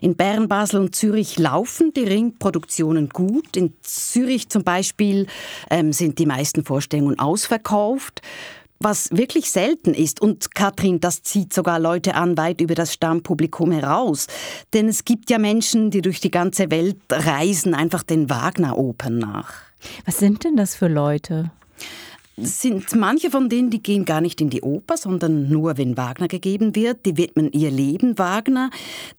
In 0.00 0.16
Bern, 0.16 0.48
Basel 0.48 0.80
und 0.80 0.94
Zürich 0.94 1.38
laufen 1.38 1.92
die 1.94 2.04
Ringproduktionen 2.04 3.08
gut. 3.08 3.56
In 3.56 3.74
Zürich 3.82 4.48
zum 4.48 4.64
Beispiel 4.64 5.26
ähm, 5.70 5.92
sind 5.92 6.18
die 6.18 6.26
meisten 6.26 6.64
Vorstellungen 6.64 7.18
ausverkauft 7.18 8.22
was 8.82 9.10
wirklich 9.12 9.50
selten 9.50 9.92
ist. 9.92 10.20
Und 10.20 10.54
Katrin, 10.54 11.00
das 11.00 11.22
zieht 11.22 11.52
sogar 11.52 11.78
Leute 11.78 12.14
an, 12.14 12.36
weit 12.36 12.60
über 12.60 12.74
das 12.74 12.94
Stammpublikum 12.94 13.70
heraus. 13.72 14.26
Denn 14.72 14.88
es 14.88 15.04
gibt 15.04 15.30
ja 15.30 15.38
Menschen, 15.38 15.90
die 15.90 16.00
durch 16.00 16.20
die 16.20 16.30
ganze 16.30 16.70
Welt 16.70 16.98
reisen, 17.10 17.74
einfach 17.74 18.02
den 18.02 18.30
Wagner-Opern 18.30 19.18
nach. 19.18 19.52
Was 20.06 20.18
sind 20.18 20.44
denn 20.44 20.56
das 20.56 20.74
für 20.74 20.88
Leute? 20.88 21.50
Sind 22.36 22.94
manche 22.94 23.30
von 23.30 23.48
denen, 23.48 23.70
die 23.70 23.82
gehen 23.82 24.04
gar 24.04 24.20
nicht 24.20 24.40
in 24.40 24.50
die 24.50 24.62
Oper, 24.62 24.96
sondern 24.96 25.48
nur, 25.48 25.76
wenn 25.76 25.96
Wagner 25.96 26.28
gegeben 26.28 26.74
wird. 26.74 27.04
Die 27.04 27.16
widmen 27.16 27.52
ihr 27.52 27.70
Leben 27.70 28.18
Wagner. 28.18 28.70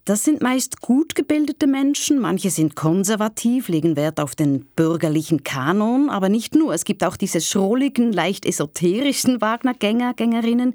Das 0.06 0.24
sind 0.24 0.42
meist 0.42 0.82
gut 0.82 1.16
gebildete 1.16 1.68
Menschen. 1.68 2.20
Manche 2.20 2.50
sind 2.50 2.76
konservativ, 2.76 3.68
legen 3.68 3.96
Wert 3.96 4.20
auf 4.20 4.36
den 4.36 4.66
bürgerlichen 4.76 5.44
Kanon, 5.44 6.10
aber 6.10 6.30
nicht 6.30 6.56
nur. 6.56 6.74
Es 6.74 6.86
gibt 6.86 7.04
auch 7.04 7.18
diese 7.18 7.42
schrulligen, 7.42 8.12
leicht 8.12 8.46
esoterischen 8.46 9.42
Wagner-Gänger, 9.42 10.14
Gängerinnen. 10.14 10.74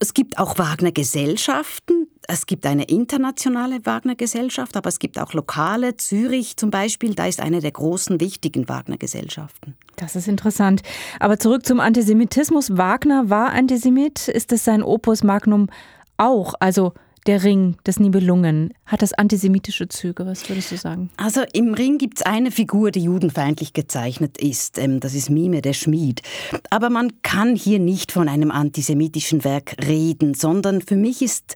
Es 0.00 0.14
gibt 0.14 0.38
auch 0.38 0.58
Wagner-Gesellschaften. 0.58 2.06
Es 2.28 2.46
gibt 2.46 2.66
eine 2.66 2.84
internationale 2.84 3.84
Wagner-Gesellschaft, 3.84 4.76
aber 4.76 4.88
es 4.88 5.00
gibt 5.00 5.18
auch 5.18 5.32
lokale. 5.32 5.96
Zürich 5.96 6.56
zum 6.56 6.70
Beispiel, 6.70 7.14
da 7.14 7.26
ist 7.26 7.40
eine 7.40 7.60
der 7.60 7.72
großen, 7.72 8.20
wichtigen 8.20 8.68
Wagner-Gesellschaften. 8.68 9.76
Das 9.96 10.14
ist 10.14 10.28
interessant. 10.28 10.82
Aber 11.18 11.40
zurück 11.40 11.66
zum 11.66 11.80
Antisemitismus. 11.80 12.76
Wagner 12.76 13.28
war 13.28 13.50
Antisemit. 13.50 14.28
Ist 14.28 14.52
es 14.52 14.64
sein 14.64 14.84
Opus 14.84 15.24
Magnum 15.24 15.68
auch? 16.16 16.54
Also 16.60 16.92
der 17.28 17.44
Ring 17.44 17.76
des 17.86 18.00
Nibelungen, 18.00 18.72
hat 18.86 19.02
das 19.02 19.12
antisemitische 19.12 19.86
Züge? 19.86 20.24
Was 20.24 20.48
würdest 20.48 20.72
du 20.72 20.78
sagen? 20.78 21.10
Also 21.18 21.42
im 21.52 21.74
Ring 21.74 21.98
gibt 21.98 22.18
es 22.18 22.26
eine 22.26 22.50
Figur, 22.50 22.90
die 22.90 23.04
judenfeindlich 23.04 23.74
gezeichnet 23.74 24.38
ist. 24.38 24.78
Ähm, 24.78 24.98
das 24.98 25.14
ist 25.14 25.28
Mime, 25.28 25.60
der 25.60 25.74
Schmied. 25.74 26.22
Aber 26.70 26.88
man 26.88 27.20
kann 27.20 27.54
hier 27.54 27.78
nicht 27.78 28.12
von 28.12 28.28
einem 28.28 28.50
antisemitischen 28.50 29.44
Werk 29.44 29.76
reden, 29.86 30.32
sondern 30.32 30.80
für 30.80 30.96
mich 30.96 31.20
ist 31.20 31.54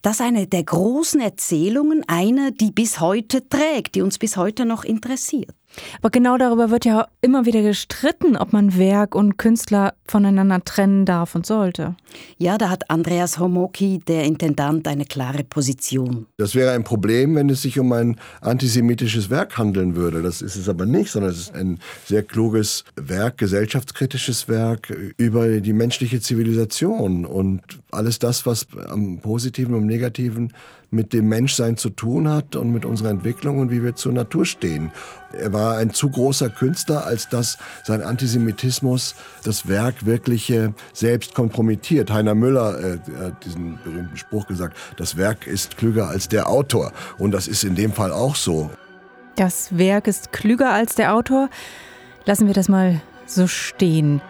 das 0.00 0.20
eine 0.20 0.46
der 0.46 0.62
großen 0.62 1.20
Erzählungen, 1.20 2.04
eine, 2.06 2.52
die 2.52 2.70
bis 2.70 3.00
heute 3.00 3.46
trägt, 3.48 3.96
die 3.96 4.02
uns 4.02 4.16
bis 4.16 4.36
heute 4.36 4.64
noch 4.64 4.84
interessiert. 4.84 5.50
Aber 5.98 6.10
genau 6.10 6.36
darüber 6.36 6.70
wird 6.70 6.84
ja 6.84 7.06
immer 7.20 7.46
wieder 7.46 7.62
gestritten, 7.62 8.36
ob 8.36 8.52
man 8.52 8.76
Werk 8.76 9.14
und 9.14 9.36
Künstler 9.38 9.94
voneinander 10.06 10.62
trennen 10.64 11.04
darf 11.04 11.34
und 11.34 11.46
sollte. 11.46 11.94
Ja, 12.38 12.58
da 12.58 12.70
hat 12.70 12.90
Andreas 12.90 13.38
Homoki, 13.38 14.00
der 14.06 14.24
Intendant, 14.24 14.88
eine 14.88 15.04
klare 15.04 15.44
Position. 15.44 16.26
Das 16.38 16.54
wäre 16.54 16.72
ein 16.72 16.84
Problem, 16.84 17.36
wenn 17.36 17.48
es 17.50 17.62
sich 17.62 17.78
um 17.78 17.92
ein 17.92 18.16
antisemitisches 18.40 19.30
Werk 19.30 19.58
handeln 19.58 19.94
würde. 19.94 20.22
Das 20.22 20.42
ist 20.42 20.56
es 20.56 20.68
aber 20.68 20.86
nicht, 20.86 21.10
sondern 21.10 21.30
es 21.30 21.38
ist 21.38 21.54
ein 21.54 21.78
sehr 22.04 22.22
kluges 22.22 22.84
Werk, 22.96 23.38
gesellschaftskritisches 23.38 24.48
Werk 24.48 24.90
über 25.16 25.60
die 25.60 25.72
menschliche 25.72 26.20
Zivilisation 26.20 27.24
und 27.24 27.62
alles 27.90 28.18
das, 28.18 28.46
was 28.46 28.66
am 28.88 29.18
Positiven 29.20 29.74
und 29.74 29.86
Negativen 29.86 30.52
mit 30.90 31.12
dem 31.12 31.28
Menschsein 31.28 31.76
zu 31.76 31.90
tun 31.90 32.28
hat 32.28 32.56
und 32.56 32.72
mit 32.72 32.84
unserer 32.84 33.10
Entwicklung 33.10 33.58
und 33.58 33.70
wie 33.70 33.82
wir 33.82 33.94
zur 33.94 34.12
Natur 34.12 34.44
stehen. 34.44 34.90
Er 35.32 35.52
war 35.52 35.59
ein 35.68 35.92
zu 35.92 36.10
großer 36.10 36.50
Künstler, 36.50 37.06
als 37.06 37.28
dass 37.28 37.58
sein 37.84 38.02
Antisemitismus 38.02 39.14
das 39.44 39.68
Werk 39.68 40.06
wirklich 40.06 40.50
äh, 40.50 40.70
selbst 40.92 41.34
kompromittiert. 41.34 42.10
Heiner 42.10 42.34
Müller 42.34 42.78
äh, 42.78 42.98
hat 43.18 43.44
diesen 43.44 43.78
berühmten 43.82 44.16
Spruch 44.16 44.46
gesagt, 44.46 44.76
das 44.96 45.16
Werk 45.16 45.46
ist 45.46 45.76
klüger 45.76 46.08
als 46.08 46.28
der 46.28 46.48
Autor. 46.48 46.92
Und 47.18 47.32
das 47.32 47.48
ist 47.48 47.64
in 47.64 47.74
dem 47.74 47.92
Fall 47.92 48.12
auch 48.12 48.36
so. 48.36 48.70
Das 49.36 49.76
Werk 49.76 50.06
ist 50.06 50.32
klüger 50.32 50.72
als 50.72 50.94
der 50.94 51.14
Autor. 51.14 51.48
Lassen 52.24 52.46
wir 52.46 52.54
das 52.54 52.68
mal 52.68 53.00
so 53.26 53.46
stehen. 53.46 54.20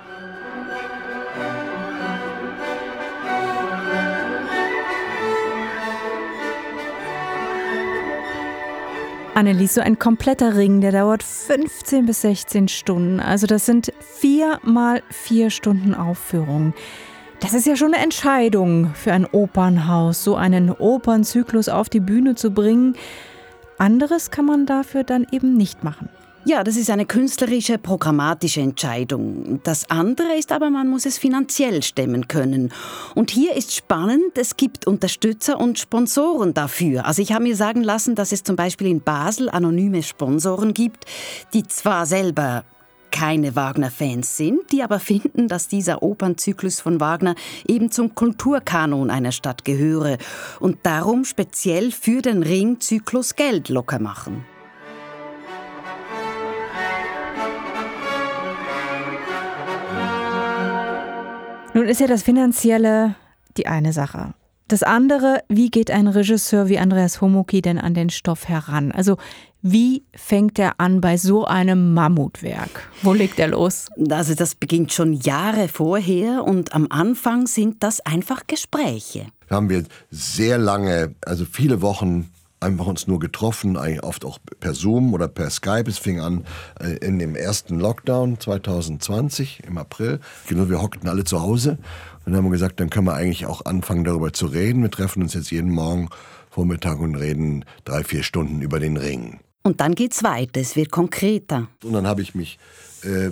Annelies, 9.40 9.72
so 9.72 9.80
ein 9.80 9.98
kompletter 9.98 10.54
Ring, 10.54 10.82
der 10.82 10.92
dauert 10.92 11.22
15 11.22 12.04
bis 12.04 12.20
16 12.20 12.68
Stunden. 12.68 13.20
Also 13.20 13.46
das 13.46 13.64
sind 13.64 13.90
vier 13.98 14.60
mal 14.62 15.02
vier 15.08 15.48
Stunden 15.48 15.94
Aufführung. 15.94 16.74
Das 17.40 17.54
ist 17.54 17.66
ja 17.66 17.74
schon 17.74 17.94
eine 17.94 18.04
Entscheidung 18.04 18.92
für 18.92 19.14
ein 19.14 19.24
Opernhaus, 19.24 20.22
so 20.22 20.36
einen 20.36 20.70
Opernzyklus 20.70 21.70
auf 21.70 21.88
die 21.88 22.00
Bühne 22.00 22.34
zu 22.34 22.50
bringen. 22.50 22.96
Anderes 23.78 24.30
kann 24.30 24.44
man 24.44 24.66
dafür 24.66 25.04
dann 25.04 25.26
eben 25.32 25.56
nicht 25.56 25.84
machen. 25.84 26.10
Ja, 26.46 26.64
das 26.64 26.76
ist 26.76 26.88
eine 26.88 27.04
künstlerische, 27.04 27.76
programmatische 27.76 28.62
Entscheidung. 28.62 29.60
Das 29.62 29.90
andere 29.90 30.36
ist 30.38 30.52
aber, 30.52 30.70
man 30.70 30.88
muss 30.88 31.04
es 31.04 31.18
finanziell 31.18 31.82
stemmen 31.82 32.28
können. 32.28 32.72
Und 33.14 33.30
hier 33.30 33.54
ist 33.54 33.74
spannend, 33.74 34.38
es 34.38 34.56
gibt 34.56 34.86
Unterstützer 34.86 35.60
und 35.60 35.78
Sponsoren 35.78 36.54
dafür. 36.54 37.04
Also 37.04 37.20
ich 37.20 37.32
habe 37.32 37.44
mir 37.44 37.56
sagen 37.56 37.82
lassen, 37.82 38.14
dass 38.14 38.32
es 38.32 38.42
zum 38.42 38.56
Beispiel 38.56 38.86
in 38.86 39.02
Basel 39.02 39.50
anonyme 39.50 40.02
Sponsoren 40.02 40.72
gibt, 40.72 41.04
die 41.52 41.68
zwar 41.68 42.06
selber 42.06 42.64
keine 43.10 43.54
Wagner-Fans 43.54 44.38
sind, 44.38 44.72
die 44.72 44.82
aber 44.82 44.98
finden, 44.98 45.46
dass 45.46 45.68
dieser 45.68 46.02
Opernzyklus 46.02 46.80
von 46.80 47.00
Wagner 47.00 47.34
eben 47.68 47.90
zum 47.90 48.14
Kulturkanon 48.14 49.10
einer 49.10 49.32
Stadt 49.32 49.66
gehöre 49.66 50.16
und 50.58 50.78
darum 50.84 51.26
speziell 51.26 51.90
für 51.90 52.22
den 52.22 52.42
Ringzyklus 52.42 53.36
Geld 53.36 53.68
locker 53.68 53.98
machen. 53.98 54.46
Nun 61.72 61.86
ist 61.86 62.00
ja 62.00 62.08
das 62.08 62.24
Finanzielle 62.24 63.14
die 63.56 63.66
eine 63.66 63.92
Sache. 63.92 64.34
Das 64.66 64.82
andere, 64.82 65.42
wie 65.48 65.70
geht 65.70 65.90
ein 65.90 66.06
Regisseur 66.06 66.68
wie 66.68 66.78
Andreas 66.78 67.20
Homoki 67.20 67.62
denn 67.62 67.78
an 67.78 67.94
den 67.94 68.10
Stoff 68.10 68.48
heran? 68.48 68.92
Also 68.92 69.16
wie 69.62 70.04
fängt 70.14 70.58
er 70.58 70.74
an 70.78 71.00
bei 71.00 71.16
so 71.16 71.44
einem 71.44 71.92
Mammutwerk? 71.94 72.88
Wo 73.02 73.12
legt 73.12 73.38
er 73.38 73.48
los? 73.48 73.86
Also 74.10 74.34
das 74.34 74.54
beginnt 74.54 74.92
schon 74.92 75.12
Jahre 75.12 75.68
vorher 75.68 76.44
und 76.44 76.72
am 76.72 76.86
Anfang 76.90 77.46
sind 77.46 77.82
das 77.82 78.00
einfach 78.00 78.46
Gespräche. 78.46 79.26
Da 79.48 79.56
haben 79.56 79.68
wir 79.68 79.84
sehr 80.10 80.58
lange, 80.58 81.14
also 81.24 81.44
viele 81.44 81.82
Wochen 81.82 82.30
einfach 82.60 82.86
uns 82.86 83.06
nur 83.06 83.18
getroffen, 83.18 83.76
eigentlich 83.76 84.02
oft 84.02 84.24
auch 84.24 84.38
per 84.60 84.74
Zoom 84.74 85.14
oder 85.14 85.28
per 85.28 85.50
Skype. 85.50 85.88
Es 85.88 85.98
fing 85.98 86.20
an 86.20 86.44
äh, 86.78 86.96
in 87.04 87.18
dem 87.18 87.34
ersten 87.34 87.80
Lockdown 87.80 88.38
2020 88.38 89.64
im 89.66 89.78
April. 89.78 90.20
Genau, 90.46 90.68
wir 90.68 90.80
hockten 90.80 91.08
alle 91.08 91.24
zu 91.24 91.40
Hause 91.40 91.78
und 92.26 92.36
haben 92.36 92.50
gesagt, 92.50 92.80
dann 92.80 92.90
können 92.90 93.06
wir 93.06 93.14
eigentlich 93.14 93.46
auch 93.46 93.64
anfangen 93.64 94.04
darüber 94.04 94.32
zu 94.32 94.46
reden. 94.46 94.82
Wir 94.82 94.90
treffen 94.90 95.22
uns 95.22 95.34
jetzt 95.34 95.50
jeden 95.50 95.70
Morgen 95.70 96.08
Vormittag 96.50 96.98
und 97.00 97.14
reden 97.14 97.64
drei, 97.84 98.04
vier 98.04 98.22
Stunden 98.22 98.60
über 98.60 98.80
den 98.80 98.96
Ring. 98.96 99.40
Und 99.62 99.80
dann 99.80 99.94
geht's 99.94 100.22
weiter, 100.22 100.60
es 100.60 100.74
wird 100.74 100.90
konkreter. 100.90 101.68
Und 101.84 101.92
dann 101.92 102.06
habe 102.06 102.22
ich 102.22 102.34
mich 102.34 102.58
äh, 103.04 103.30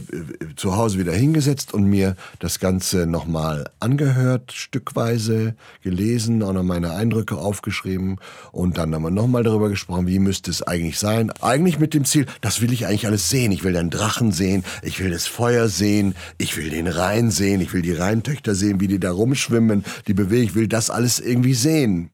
zu 0.57 0.77
Hause 0.77 0.99
wieder 0.99 1.13
hingesetzt 1.13 1.75
und 1.75 1.85
mir 1.85 2.17
das 2.39 2.59
Ganze 2.59 3.07
nochmal 3.07 3.71
angehört, 3.81 4.53
stückweise 4.53 5.55
gelesen, 5.83 6.43
auch 6.43 6.53
noch 6.53 6.63
meine 6.63 6.93
Eindrücke 6.93 7.37
aufgeschrieben 7.37 8.19
und 8.53 8.79
dann 8.79 8.95
haben 8.95 9.03
wir 9.03 9.11
nochmal 9.11 9.43
darüber 9.43 9.69
gesprochen, 9.69 10.07
wie 10.07 10.19
müsste 10.19 10.51
es 10.51 10.63
eigentlich 10.63 10.99
sein. 10.99 11.31
Eigentlich 11.41 11.79
mit 11.79 11.95
dem 11.95 12.05
Ziel, 12.05 12.27
das 12.41 12.61
will 12.61 12.73
ich 12.73 12.87
eigentlich 12.87 13.07
alles 13.07 13.29
sehen. 13.29 13.53
Ich 13.53 13.65
will 13.65 13.73
den 13.73 13.91
Drachen 13.91 14.33
sehen, 14.33 14.65
ich 14.83 15.01
will 15.01 15.11
das 15.11 15.27
Feuer 15.27 15.69
sehen, 15.69 16.15
ich 16.39 16.57
will 16.57 16.71
den 16.71 16.87
Rhein 16.87 17.31
sehen, 17.31 17.61
ich 17.61 17.73
will 17.73 17.83
die 17.83 17.93
Rheintöchter 17.93 18.55
sehen, 18.55 18.81
wie 18.81 18.89
die 18.89 19.01
da 19.01 19.13
rumschwimmen, 19.13 19.85
die 20.07 20.15
bewegen, 20.15 20.45
ich 20.45 20.55
will 20.55 20.69
das 20.69 20.91
alles 20.91 21.21
irgendwie 21.21 21.55
sehen. 21.55 22.11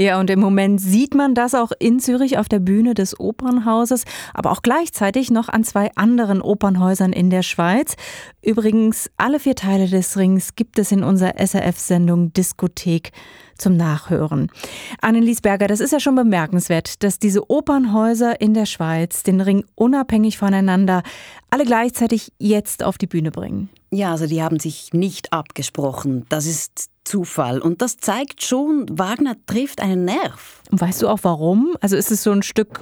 Ja, 0.00 0.20
und 0.20 0.30
im 0.30 0.38
Moment 0.38 0.80
sieht 0.80 1.16
man 1.16 1.34
das 1.34 1.56
auch 1.56 1.72
in 1.80 1.98
Zürich 1.98 2.38
auf 2.38 2.48
der 2.48 2.60
Bühne 2.60 2.94
des 2.94 3.18
Opernhauses, 3.18 4.04
aber 4.32 4.52
auch 4.52 4.62
gleichzeitig 4.62 5.32
noch 5.32 5.48
an 5.48 5.64
zwei 5.64 5.90
anderen 5.96 6.40
Opernhäusern 6.40 7.12
in 7.12 7.30
der 7.30 7.42
Schweiz. 7.42 7.96
Übrigens, 8.40 9.10
alle 9.16 9.40
vier 9.40 9.56
Teile 9.56 9.88
des 9.88 10.16
Rings 10.16 10.54
gibt 10.54 10.78
es 10.78 10.92
in 10.92 11.02
unserer 11.02 11.34
SRF-Sendung 11.44 12.32
Diskothek 12.32 13.10
zum 13.58 13.76
Nachhören. 13.76 14.52
Annelies 15.00 15.40
Berger, 15.40 15.66
das 15.66 15.80
ist 15.80 15.92
ja 15.92 15.98
schon 15.98 16.14
bemerkenswert, 16.14 17.02
dass 17.02 17.18
diese 17.18 17.50
Opernhäuser 17.50 18.40
in 18.40 18.54
der 18.54 18.66
Schweiz 18.66 19.24
den 19.24 19.40
Ring 19.40 19.64
unabhängig 19.74 20.38
voneinander 20.38 21.02
alle 21.50 21.64
gleichzeitig 21.64 22.32
jetzt 22.38 22.84
auf 22.84 22.98
die 22.98 23.08
Bühne 23.08 23.32
bringen. 23.32 23.68
Ja, 23.90 24.12
also 24.12 24.26
die 24.26 24.42
haben 24.42 24.60
sich 24.60 24.92
nicht 24.92 25.32
abgesprochen. 25.32 26.24
Das 26.28 26.46
ist 26.46 26.90
Zufall. 27.08 27.60
Und 27.60 27.80
das 27.80 27.96
zeigt 27.96 28.42
schon, 28.42 28.86
Wagner 28.90 29.34
trifft 29.46 29.80
einen 29.80 30.04
Nerv. 30.04 30.62
Und 30.70 30.80
weißt 30.80 31.00
du 31.00 31.08
auch 31.08 31.20
warum? 31.22 31.76
Also 31.80 31.96
ist 31.96 32.10
es 32.10 32.22
so 32.22 32.30
ein 32.30 32.42
Stück 32.42 32.80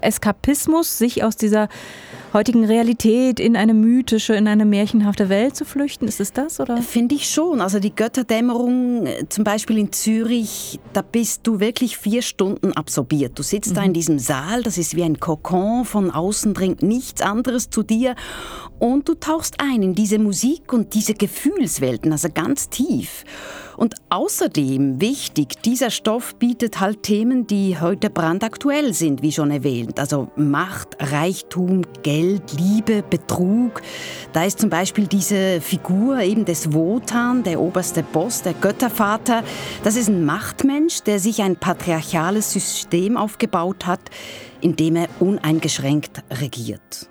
Eskapismus, 0.00 0.96
sich 0.96 1.22
aus 1.22 1.36
dieser 1.36 1.68
heutigen 2.32 2.64
Realität 2.64 3.38
in 3.38 3.56
eine 3.56 3.74
mythische, 3.74 4.34
in 4.34 4.48
eine 4.48 4.64
märchenhafte 4.64 5.28
Welt 5.28 5.54
zu 5.54 5.66
flüchten? 5.66 6.08
Ist 6.08 6.20
es 6.20 6.32
das? 6.32 6.58
oder? 6.60 6.78
Finde 6.78 7.14
ich 7.14 7.28
schon. 7.28 7.60
Also 7.60 7.80
die 7.80 7.94
Götterdämmerung, 7.94 9.06
äh, 9.06 9.28
zum 9.28 9.44
Beispiel 9.44 9.76
in 9.76 9.92
Zürich, 9.92 10.80
da 10.94 11.02
bist 11.02 11.46
du 11.46 11.60
wirklich 11.60 11.98
vier 11.98 12.22
Stunden 12.22 12.72
absorbiert. 12.72 13.38
Du 13.38 13.42
sitzt 13.42 13.72
mhm. 13.72 13.74
da 13.74 13.82
in 13.82 13.92
diesem 13.92 14.18
Saal, 14.18 14.62
das 14.62 14.78
ist 14.78 14.96
wie 14.96 15.02
ein 15.02 15.20
Kokon, 15.20 15.84
von 15.84 16.10
außen 16.10 16.54
dringt 16.54 16.82
nichts 16.82 17.20
anderes 17.20 17.68
zu 17.68 17.82
dir 17.82 18.14
und 18.78 19.08
du 19.08 19.14
tauchst 19.14 19.56
ein 19.60 19.82
in 19.82 19.94
diese 19.94 20.18
Musik 20.18 20.72
und 20.72 20.94
diese 20.94 21.12
Gefühlswelten, 21.12 22.12
also 22.12 22.28
ganz 22.32 22.70
tief. 22.70 23.24
Und 23.76 23.94
außerdem 24.10 25.00
wichtig, 25.00 25.62
dieser 25.62 25.90
Stoff 25.90 26.34
bietet 26.36 26.80
halt 26.80 27.02
Themen, 27.02 27.46
die 27.46 27.78
heute 27.80 28.10
brandaktuell 28.10 28.92
sind, 28.92 29.22
wie 29.22 29.32
schon 29.32 29.50
erwähnt. 29.50 30.00
Also 30.00 30.28
Macht, 30.36 30.96
Reichtum, 30.98 31.82
Geld, 32.02 32.42
Liebe, 32.58 33.02
Betrug. 33.02 33.82
Da 34.32 34.44
ist 34.44 34.60
zum 34.60 34.70
Beispiel 34.70 35.06
diese 35.06 35.60
Figur 35.60 36.20
eben 36.20 36.44
des 36.44 36.72
Wotan, 36.72 37.42
der 37.42 37.60
oberste 37.60 38.02
Boss, 38.02 38.42
der 38.42 38.54
Göttervater. 38.54 39.42
Das 39.84 39.96
ist 39.96 40.08
ein 40.08 40.24
Machtmensch, 40.24 41.02
der 41.02 41.18
sich 41.18 41.42
ein 41.42 41.56
patriarchales 41.56 42.52
System 42.52 43.16
aufgebaut 43.16 43.86
hat, 43.86 44.00
in 44.60 44.76
dem 44.76 44.96
er 44.96 45.08
uneingeschränkt 45.20 46.22
regiert. 46.30 47.08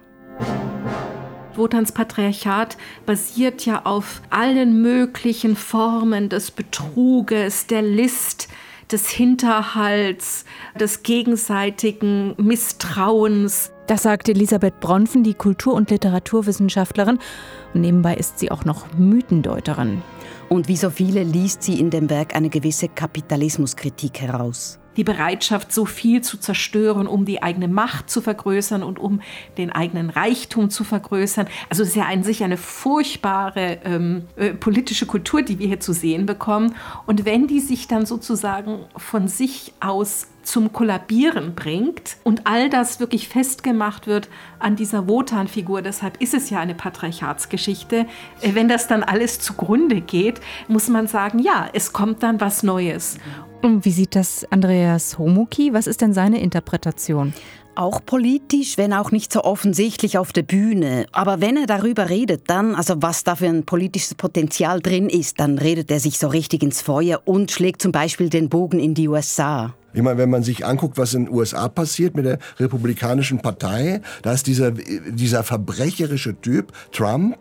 Wotans 1.58 1.92
Patriarchat 1.92 2.78
basiert 3.06 3.66
ja 3.66 3.86
auf 3.86 4.22
allen 4.30 4.82
möglichen 4.82 5.56
Formen 5.56 6.30
des 6.30 6.52
Betruges, 6.52 7.68
der 7.68 7.82
List, 7.82 8.48
des 8.92 9.10
Hinterhalts, 9.10 10.46
des 10.80 11.04
gegenseitigen 11.04 12.36
Misstrauens. 12.38 13.72
Das 13.88 14.04
sagt 14.04 14.30
Elisabeth 14.30 14.80
Bronfen, 14.80 15.24
die 15.24 15.34
Kultur- 15.34 15.74
und 15.74 15.90
Literaturwissenschaftlerin. 15.90 17.20
Und 17.74 17.82
nebenbei 17.82 18.16
ist 18.16 18.40
sie 18.40 18.52
auch 18.52 18.66
noch 18.66 18.94
Mythendeuterin. 18.98 20.02
Und 20.50 20.68
wie 20.68 20.78
so 20.78 20.90
viele 20.90 21.24
liest 21.24 21.64
sie 21.64 21.80
in 21.80 21.90
dem 21.90 22.10
Werk 22.10 22.36
eine 22.36 22.50
gewisse 22.50 22.88
Kapitalismuskritik 22.88 24.22
heraus 24.22 24.80
die 24.98 25.04
Bereitschaft, 25.04 25.72
so 25.72 25.86
viel 25.86 26.22
zu 26.22 26.38
zerstören, 26.38 27.08
um 27.08 27.24
die 27.24 27.42
eigene 27.44 27.68
Macht 27.68 28.10
zu 28.10 28.22
vergrößern 28.22 28.84
und 28.84 29.00
um 29.00 29.22
den 29.58 29.72
eigenen 29.72 30.10
Reichtum 30.10 30.70
zu 30.70 30.84
vergrößern. 30.84 31.48
Also 31.70 31.84
es 31.84 31.90
ist 31.90 31.96
ja 31.96 32.06
an 32.06 32.24
sich 32.24 32.44
eine 32.44 32.58
furchtbare 32.58 33.80
ähm, 33.86 34.24
äh, 34.36 34.54
politische 34.54 35.06
Kultur, 35.06 35.44
die 35.44 35.60
wir 35.60 35.68
hier 35.68 35.80
zu 35.80 35.94
sehen 35.94 36.26
bekommen. 36.26 36.76
Und 37.06 37.26
wenn 37.26 37.48
die 37.48 37.60
sich 37.60 37.88
dann 37.88 38.06
sozusagen 38.06 38.80
von 38.98 39.28
sich 39.28 39.74
aus 39.80 40.28
zum 40.48 40.72
Kollabieren 40.72 41.56
bringt 41.56 42.18
und 42.24 42.48
all 42.48 42.70
das 42.70 43.02
wirklich 43.02 43.28
festgemacht 43.28 44.08
wird 44.08 44.30
an 44.60 44.78
dieser 44.78 45.08
Wotan-Figur. 45.08 45.82
Deshalb 45.82 46.22
ist 46.22 46.34
es 46.34 46.50
ja 46.50 46.60
eine 46.60 46.74
Patriarchatsgeschichte. 46.74 48.06
Äh, 48.42 48.56
wenn 48.56 48.70
das 48.70 48.88
dann 48.88 49.04
alles 49.04 49.40
zugrunde 49.40 50.00
geht, 50.00 50.40
muss 50.70 50.88
man 50.88 51.08
sagen, 51.08 51.40
ja, 51.40 51.68
es 51.74 51.92
kommt 51.92 52.24
dann 52.24 52.40
was 52.40 52.64
Neues. 52.64 53.18
Und 53.62 53.86
wie 53.86 53.92
sieht 53.92 54.16
das 54.16 54.46
Andreas 54.52 55.18
Homoki? 55.18 55.74
Was 55.74 55.88
ist 55.88 56.02
denn 56.02 56.14
seine 56.14 56.40
Interpretation? 56.42 57.34
Auch 57.76 58.04
politisch, 58.06 58.78
wenn 58.78 58.94
auch 58.94 59.12
nicht 59.12 59.32
so 59.32 59.44
offensichtlich 59.44 60.18
auf 60.18 60.32
der 60.34 60.44
Bühne. 60.44 61.06
Aber 61.12 61.42
wenn 61.42 61.58
er 61.58 61.68
darüber 61.68 62.10
redet, 62.10 62.50
dann, 62.50 62.74
also 62.74 62.96
was 63.02 63.24
da 63.24 63.36
für 63.36 63.48
ein 63.48 63.66
politisches 63.66 64.16
Potenzial 64.16 64.80
drin 64.80 65.10
ist, 65.10 65.40
dann 65.40 65.58
redet 65.58 65.92
er 65.92 66.00
sich 66.00 66.18
so 66.18 66.28
richtig 66.28 66.64
ins 66.64 66.82
Feuer 66.82 67.22
und 67.26 67.52
schlägt 67.52 67.82
zum 67.82 67.92
Beispiel 67.92 68.30
den 68.30 68.50
Bogen 68.50 68.80
in 68.80 68.94
die 68.94 69.08
USA. 69.08 69.76
Ich 69.94 70.02
meine, 70.02 70.18
wenn 70.18 70.30
man 70.30 70.44
sich 70.44 70.66
anguckt, 70.66 70.98
was 70.98 71.14
in 71.14 71.26
den 71.26 71.34
USA 71.34 71.70
passiert 71.70 72.16
mit 72.16 72.26
der 72.26 72.40
Republikanischen 72.60 73.40
Partei, 73.40 74.02
da 74.22 74.34
ist 74.34 74.48
dieser, 74.48 74.72
dieser 74.72 75.44
verbrecherische 75.44 76.40
Typ 76.40 76.72
Trump 76.92 77.38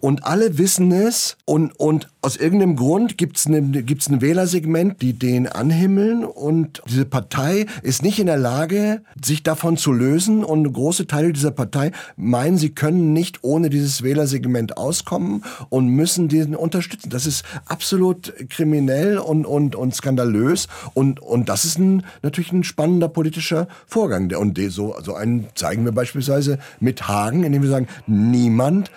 und 0.00 0.24
alle 0.24 0.58
wissen 0.58 0.92
es 0.92 1.36
und, 1.44 1.78
und 1.78 2.08
aus 2.22 2.36
irgendeinem 2.36 2.76
Grund 2.76 3.18
gibt 3.18 3.36
es 3.36 3.48
ne, 3.48 3.62
gibt's 3.62 4.08
ein 4.08 4.20
Wählersegment, 4.20 5.02
die 5.02 5.12
den 5.12 5.46
anhimmeln 5.46 6.24
und 6.24 6.82
diese 6.88 7.04
Partei 7.04 7.66
ist 7.82 8.02
nicht 8.02 8.18
in 8.18 8.26
der 8.26 8.36
Lage, 8.36 9.02
sich 9.22 9.42
davon 9.42 9.76
zu 9.76 9.92
lösen 9.92 10.42
und 10.42 10.72
große 10.72 11.06
Teile 11.06 11.32
dieser 11.32 11.50
Partei 11.50 11.92
meinen, 12.16 12.56
sie 12.56 12.70
können 12.70 13.12
nicht 13.12 13.44
ohne 13.44 13.70
dieses 13.70 14.02
Wählersegment 14.02 14.76
auskommen 14.76 15.44
und 15.68 15.88
müssen 15.88 16.28
diesen 16.28 16.56
unterstützen. 16.56 17.10
Das 17.10 17.26
ist 17.26 17.44
absolut 17.66 18.32
kriminell 18.48 19.18
und, 19.18 19.44
und, 19.44 19.76
und 19.76 19.94
skandalös 19.94 20.68
und, 20.94 21.20
und 21.20 21.48
das 21.48 21.64
ist 21.64 21.78
ein, 21.78 22.04
natürlich 22.22 22.52
ein 22.52 22.64
spannender 22.64 23.08
politischer 23.08 23.68
Vorgang. 23.86 24.32
Und 24.34 24.58
so, 24.68 24.96
so 25.02 25.14
einen 25.14 25.48
zeigen 25.54 25.84
wir 25.84 25.92
beispielsweise 25.92 26.58
mit 26.80 27.08
Hagen, 27.08 27.44
indem 27.44 27.62
wir 27.62 27.70
sagen, 27.70 27.88
niemand 28.06 28.90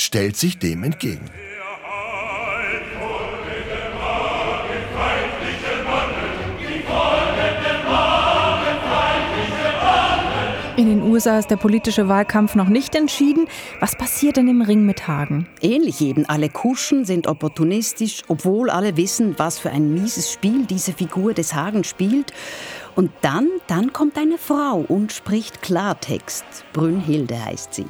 stellt 0.00 0.36
sich 0.36 0.58
dem 0.58 0.84
entgegen. 0.84 1.30
In 10.78 10.86
den 10.86 11.02
USA 11.02 11.40
ist 11.40 11.50
der 11.50 11.56
politische 11.56 12.06
Wahlkampf 12.06 12.54
noch 12.54 12.68
nicht 12.68 12.94
entschieden. 12.94 13.48
Was 13.80 13.96
passiert 13.96 14.36
denn 14.36 14.46
im 14.46 14.62
Ring 14.62 14.86
mit 14.86 15.08
Hagen? 15.08 15.48
Ähnlich 15.60 16.00
eben. 16.00 16.24
Alle 16.26 16.48
Kuschen 16.48 17.04
sind 17.04 17.26
opportunistisch, 17.26 18.22
obwohl 18.28 18.70
alle 18.70 18.96
wissen, 18.96 19.34
was 19.38 19.58
für 19.58 19.70
ein 19.70 19.92
mieses 19.92 20.32
Spiel 20.32 20.66
diese 20.66 20.92
Figur 20.92 21.34
des 21.34 21.52
Hagen 21.52 21.82
spielt. 21.82 22.32
Und 22.94 23.10
dann, 23.22 23.48
dann 23.66 23.92
kommt 23.92 24.16
eine 24.16 24.38
Frau 24.38 24.84
und 24.86 25.10
spricht 25.10 25.62
Klartext. 25.62 26.44
Brünnhilde 26.72 27.44
heißt 27.44 27.74
sie. 27.74 27.86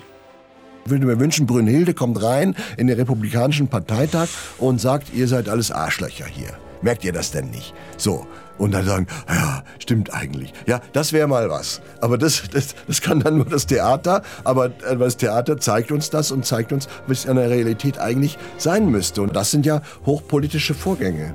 Würde 0.90 1.06
mir 1.06 1.20
wünschen, 1.20 1.46
Brünnhilde 1.46 1.94
kommt 1.94 2.22
rein 2.22 2.54
in 2.76 2.86
den 2.86 2.96
Republikanischen 2.96 3.68
Parteitag 3.68 4.28
und 4.58 4.80
sagt, 4.80 5.12
ihr 5.14 5.28
seid 5.28 5.48
alles 5.48 5.70
Arschlöcher 5.70 6.26
hier. 6.26 6.50
Merkt 6.82 7.04
ihr 7.04 7.12
das 7.12 7.30
denn 7.30 7.50
nicht? 7.50 7.74
So. 7.96 8.26
Und 8.58 8.72
dann 8.72 8.84
sagen, 8.84 9.06
ja, 9.28 9.62
stimmt 9.78 10.12
eigentlich. 10.12 10.52
Ja, 10.66 10.80
das 10.92 11.12
wäre 11.12 11.28
mal 11.28 11.48
was. 11.48 11.80
Aber 12.00 12.18
das, 12.18 12.42
das, 12.52 12.74
das 12.88 13.00
kann 13.00 13.20
dann 13.20 13.36
nur 13.36 13.46
das 13.46 13.66
Theater. 13.66 14.22
Aber 14.42 14.66
äh, 14.66 14.96
das 14.96 15.16
Theater 15.16 15.58
zeigt 15.58 15.92
uns 15.92 16.10
das 16.10 16.32
und 16.32 16.44
zeigt 16.44 16.72
uns, 16.72 16.88
es 17.08 17.24
in 17.24 17.36
der 17.36 17.50
Realität 17.50 17.98
eigentlich 17.98 18.36
sein 18.56 18.90
müsste. 18.90 19.22
Und 19.22 19.36
das 19.36 19.52
sind 19.52 19.64
ja 19.64 19.80
hochpolitische 20.06 20.74
Vorgänge. 20.74 21.34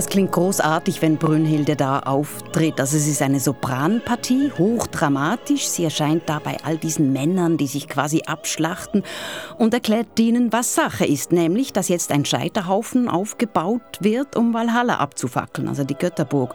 Das 0.00 0.08
klingt 0.08 0.32
großartig, 0.32 1.02
wenn 1.02 1.18
Brünnhilde 1.18 1.76
da 1.76 1.98
auftritt. 1.98 2.80
Also 2.80 2.96
es 2.96 3.06
ist 3.06 3.20
eine 3.20 3.38
Sopranpartie, 3.38 4.50
hochdramatisch. 4.56 5.68
Sie 5.68 5.84
erscheint 5.84 6.22
da 6.26 6.38
bei 6.38 6.56
all 6.64 6.78
diesen 6.78 7.12
Männern, 7.12 7.58
die 7.58 7.66
sich 7.66 7.86
quasi 7.86 8.22
abschlachten 8.24 9.02
und 9.58 9.74
erklärt 9.74 10.18
ihnen, 10.18 10.54
was 10.54 10.74
Sache 10.74 11.04
ist, 11.04 11.32
nämlich, 11.32 11.74
dass 11.74 11.88
jetzt 11.88 12.12
ein 12.12 12.24
Scheiterhaufen 12.24 13.10
aufgebaut 13.10 13.82
wird, 14.00 14.36
um 14.36 14.54
Valhalla 14.54 14.94
abzufackeln, 15.00 15.68
also 15.68 15.84
die 15.84 15.96
Götterburg, 15.96 16.54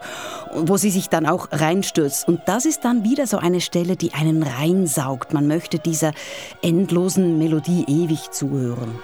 wo 0.52 0.76
sie 0.76 0.90
sich 0.90 1.08
dann 1.08 1.24
auch 1.24 1.46
reinstürzt. 1.52 2.26
Und 2.26 2.40
das 2.46 2.66
ist 2.66 2.84
dann 2.84 3.04
wieder 3.04 3.28
so 3.28 3.38
eine 3.38 3.60
Stelle, 3.60 3.94
die 3.94 4.12
einen 4.12 4.42
reinsaugt. 4.42 5.32
Man 5.32 5.46
möchte 5.46 5.78
dieser 5.78 6.10
endlosen 6.62 7.38
Melodie 7.38 7.84
ewig 7.86 8.32
zuhören. 8.32 8.98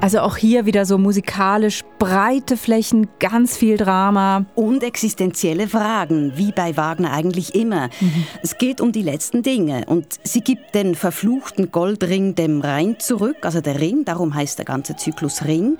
Also 0.00 0.20
auch 0.20 0.38
hier 0.38 0.64
wieder 0.64 0.86
so 0.86 0.96
musikalisch 0.96 1.82
breite 1.98 2.56
Flächen, 2.56 3.08
ganz 3.18 3.58
viel 3.58 3.76
Drama. 3.76 4.46
Und 4.54 4.82
existenzielle 4.82 5.68
Fragen, 5.68 6.32
wie 6.36 6.52
bei 6.52 6.78
Wagner 6.78 7.12
eigentlich 7.12 7.54
immer. 7.54 7.90
Mhm. 8.00 8.24
Es 8.42 8.56
geht 8.56 8.80
um 8.80 8.92
die 8.92 9.02
letzten 9.02 9.42
Dinge 9.42 9.84
und 9.86 10.06
sie 10.24 10.40
gibt 10.40 10.74
den 10.74 10.94
verfluchten 10.94 11.70
Goldring 11.70 12.34
dem 12.34 12.62
Rhein 12.62 12.98
zurück, 12.98 13.36
also 13.42 13.60
der 13.60 13.78
Ring, 13.78 14.06
darum 14.06 14.34
heißt 14.34 14.56
der 14.58 14.64
ganze 14.64 14.96
Zyklus 14.96 15.44
Ring 15.44 15.76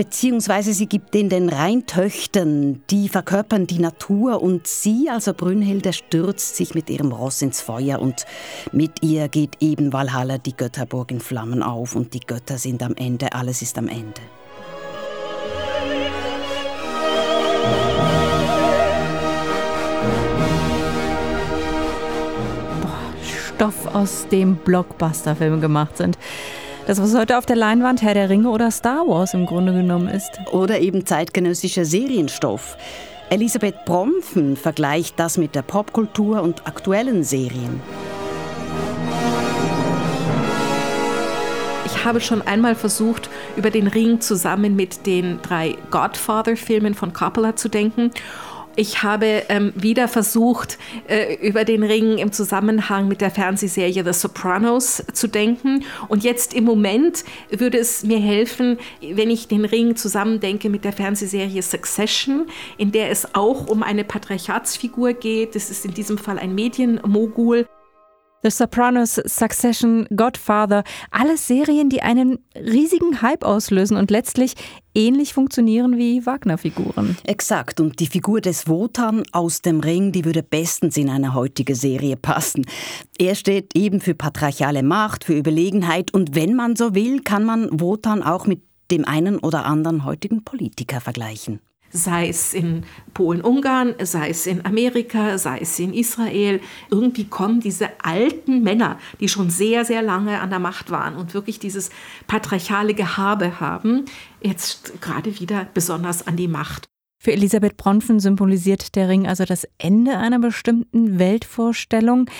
beziehungsweise 0.00 0.72
sie 0.72 0.86
gibt 0.86 1.12
den 1.12 1.28
den 1.28 1.50
Rheintöchtern, 1.50 2.82
die 2.88 3.10
verkörpern 3.10 3.66
die 3.66 3.78
Natur 3.78 4.42
und 4.42 4.66
sie, 4.66 5.10
also 5.10 5.34
Brünnhilde, 5.34 5.92
stürzt 5.92 6.56
sich 6.56 6.74
mit 6.74 6.88
ihrem 6.88 7.12
Ross 7.12 7.42
ins 7.42 7.60
Feuer 7.60 8.00
und 8.00 8.24
mit 8.72 9.02
ihr 9.02 9.28
geht 9.28 9.58
eben 9.60 9.92
Valhalla, 9.92 10.38
die 10.38 10.56
Götterburg 10.56 11.10
in 11.10 11.20
Flammen 11.20 11.62
auf 11.62 11.96
und 11.96 12.14
die 12.14 12.20
Götter 12.20 12.56
sind 12.56 12.82
am 12.82 12.94
Ende, 12.94 13.34
alles 13.50 13.62
ist 13.62 13.76
am 13.78 13.88
Ende. 13.88 14.20
Stoff, 23.24 23.92
aus 23.92 24.28
dem 24.30 24.54
Blockbuster-Filme 24.54 25.58
gemacht 25.58 25.96
sind. 25.96 26.16
Das, 26.86 27.02
was 27.02 27.16
heute 27.16 27.38
auf 27.38 27.44
der 27.44 27.56
Leinwand 27.56 28.02
Herr 28.02 28.14
der 28.14 28.30
Ringe 28.30 28.50
oder 28.50 28.70
Star 28.70 29.04
Wars 29.08 29.34
im 29.34 29.46
Grunde 29.46 29.72
genommen 29.72 30.06
ist. 30.06 30.30
Oder 30.52 30.78
eben 30.78 31.04
zeitgenössischer 31.04 31.84
Serienstoff. 31.84 32.76
Elisabeth 33.30 33.84
Bromfen 33.84 34.56
vergleicht 34.56 35.18
das 35.18 35.38
mit 35.38 35.56
der 35.56 35.62
Popkultur 35.62 36.40
und 36.40 36.68
aktuellen 36.68 37.24
Serien. 37.24 37.82
Ich 42.00 42.06
habe 42.06 42.22
schon 42.22 42.40
einmal 42.40 42.76
versucht, 42.76 43.28
über 43.56 43.68
den 43.68 43.86
Ring 43.86 44.22
zusammen 44.22 44.74
mit 44.74 45.04
den 45.04 45.38
drei 45.42 45.76
Godfather-Filmen 45.90 46.94
von 46.94 47.12
Coppola 47.12 47.56
zu 47.56 47.68
denken. 47.68 48.10
Ich 48.74 49.02
habe 49.02 49.42
ähm, 49.50 49.74
wieder 49.76 50.08
versucht, 50.08 50.78
äh, 51.08 51.34
über 51.46 51.66
den 51.66 51.82
Ring 51.82 52.16
im 52.16 52.32
Zusammenhang 52.32 53.06
mit 53.06 53.20
der 53.20 53.30
Fernsehserie 53.30 54.02
The 54.02 54.14
Sopranos 54.14 55.04
zu 55.12 55.28
denken. 55.28 55.84
Und 56.08 56.24
jetzt 56.24 56.54
im 56.54 56.64
Moment 56.64 57.22
würde 57.50 57.76
es 57.76 58.02
mir 58.02 58.18
helfen, 58.18 58.78
wenn 59.02 59.30
ich 59.30 59.48
den 59.48 59.66
Ring 59.66 59.94
zusammendenke 59.94 60.70
mit 60.70 60.86
der 60.86 60.94
Fernsehserie 60.94 61.60
Succession, 61.60 62.46
in 62.78 62.92
der 62.92 63.10
es 63.10 63.34
auch 63.34 63.66
um 63.66 63.82
eine 63.82 64.04
Patriarchatsfigur 64.04 65.12
geht. 65.12 65.54
Das 65.54 65.68
ist 65.68 65.84
in 65.84 65.92
diesem 65.92 66.16
Fall 66.16 66.38
ein 66.38 66.54
Medienmogul. 66.54 67.66
The 68.42 68.50
Sopranos, 68.50 69.16
Succession, 69.26 70.06
Godfather, 70.16 70.82
alles 71.10 71.46
Serien, 71.46 71.90
die 71.90 72.00
einen 72.00 72.38
riesigen 72.54 73.20
Hype 73.20 73.44
auslösen 73.44 73.98
und 73.98 74.10
letztlich 74.10 74.54
ähnlich 74.94 75.34
funktionieren 75.34 75.98
wie 75.98 76.24
Wagner-Figuren. 76.24 77.18
Exakt. 77.24 77.80
Und 77.80 78.00
die 78.00 78.06
Figur 78.06 78.40
des 78.40 78.66
Wotan 78.66 79.24
aus 79.32 79.60
dem 79.60 79.80
Ring, 79.80 80.12
die 80.12 80.24
würde 80.24 80.42
bestens 80.42 80.96
in 80.96 81.10
eine 81.10 81.34
heutige 81.34 81.74
Serie 81.74 82.16
passen. 82.16 82.64
Er 83.18 83.34
steht 83.34 83.76
eben 83.76 84.00
für 84.00 84.14
patriarchale 84.14 84.82
Macht, 84.82 85.24
für 85.24 85.36
Überlegenheit 85.36 86.14
und 86.14 86.34
wenn 86.34 86.54
man 86.54 86.76
so 86.76 86.94
will, 86.94 87.20
kann 87.20 87.44
man 87.44 87.68
Wotan 87.78 88.22
auch 88.22 88.46
mit 88.46 88.62
dem 88.90 89.04
einen 89.04 89.38
oder 89.38 89.66
anderen 89.66 90.04
heutigen 90.04 90.44
Politiker 90.44 91.00
vergleichen 91.00 91.60
sei 91.90 92.28
es 92.28 92.54
in 92.54 92.84
Polen-Ungarn, 93.14 93.94
sei 94.02 94.30
es 94.30 94.46
in 94.46 94.64
Amerika, 94.64 95.38
sei 95.38 95.58
es 95.58 95.78
in 95.78 95.92
Israel. 95.92 96.60
Irgendwie 96.90 97.24
kommen 97.24 97.60
diese 97.60 97.88
alten 98.02 98.62
Männer, 98.62 98.98
die 99.20 99.28
schon 99.28 99.50
sehr, 99.50 99.84
sehr 99.84 100.02
lange 100.02 100.40
an 100.40 100.50
der 100.50 100.58
Macht 100.58 100.90
waren 100.90 101.16
und 101.16 101.34
wirklich 101.34 101.58
dieses 101.58 101.90
patriarchale 102.26 102.94
Gehabe 102.94 103.60
haben, 103.60 104.04
jetzt 104.40 105.00
gerade 105.00 105.40
wieder 105.40 105.66
besonders 105.74 106.26
an 106.26 106.36
die 106.36 106.48
Macht. 106.48 106.86
Für 107.22 107.32
Elisabeth 107.32 107.76
Bronfen 107.76 108.18
symbolisiert 108.18 108.96
der 108.96 109.10
Ring 109.10 109.28
also 109.28 109.44
das 109.44 109.68
Ende 109.76 110.16
einer 110.16 110.38
bestimmten 110.38 111.18
Weltvorstellung. 111.18 112.30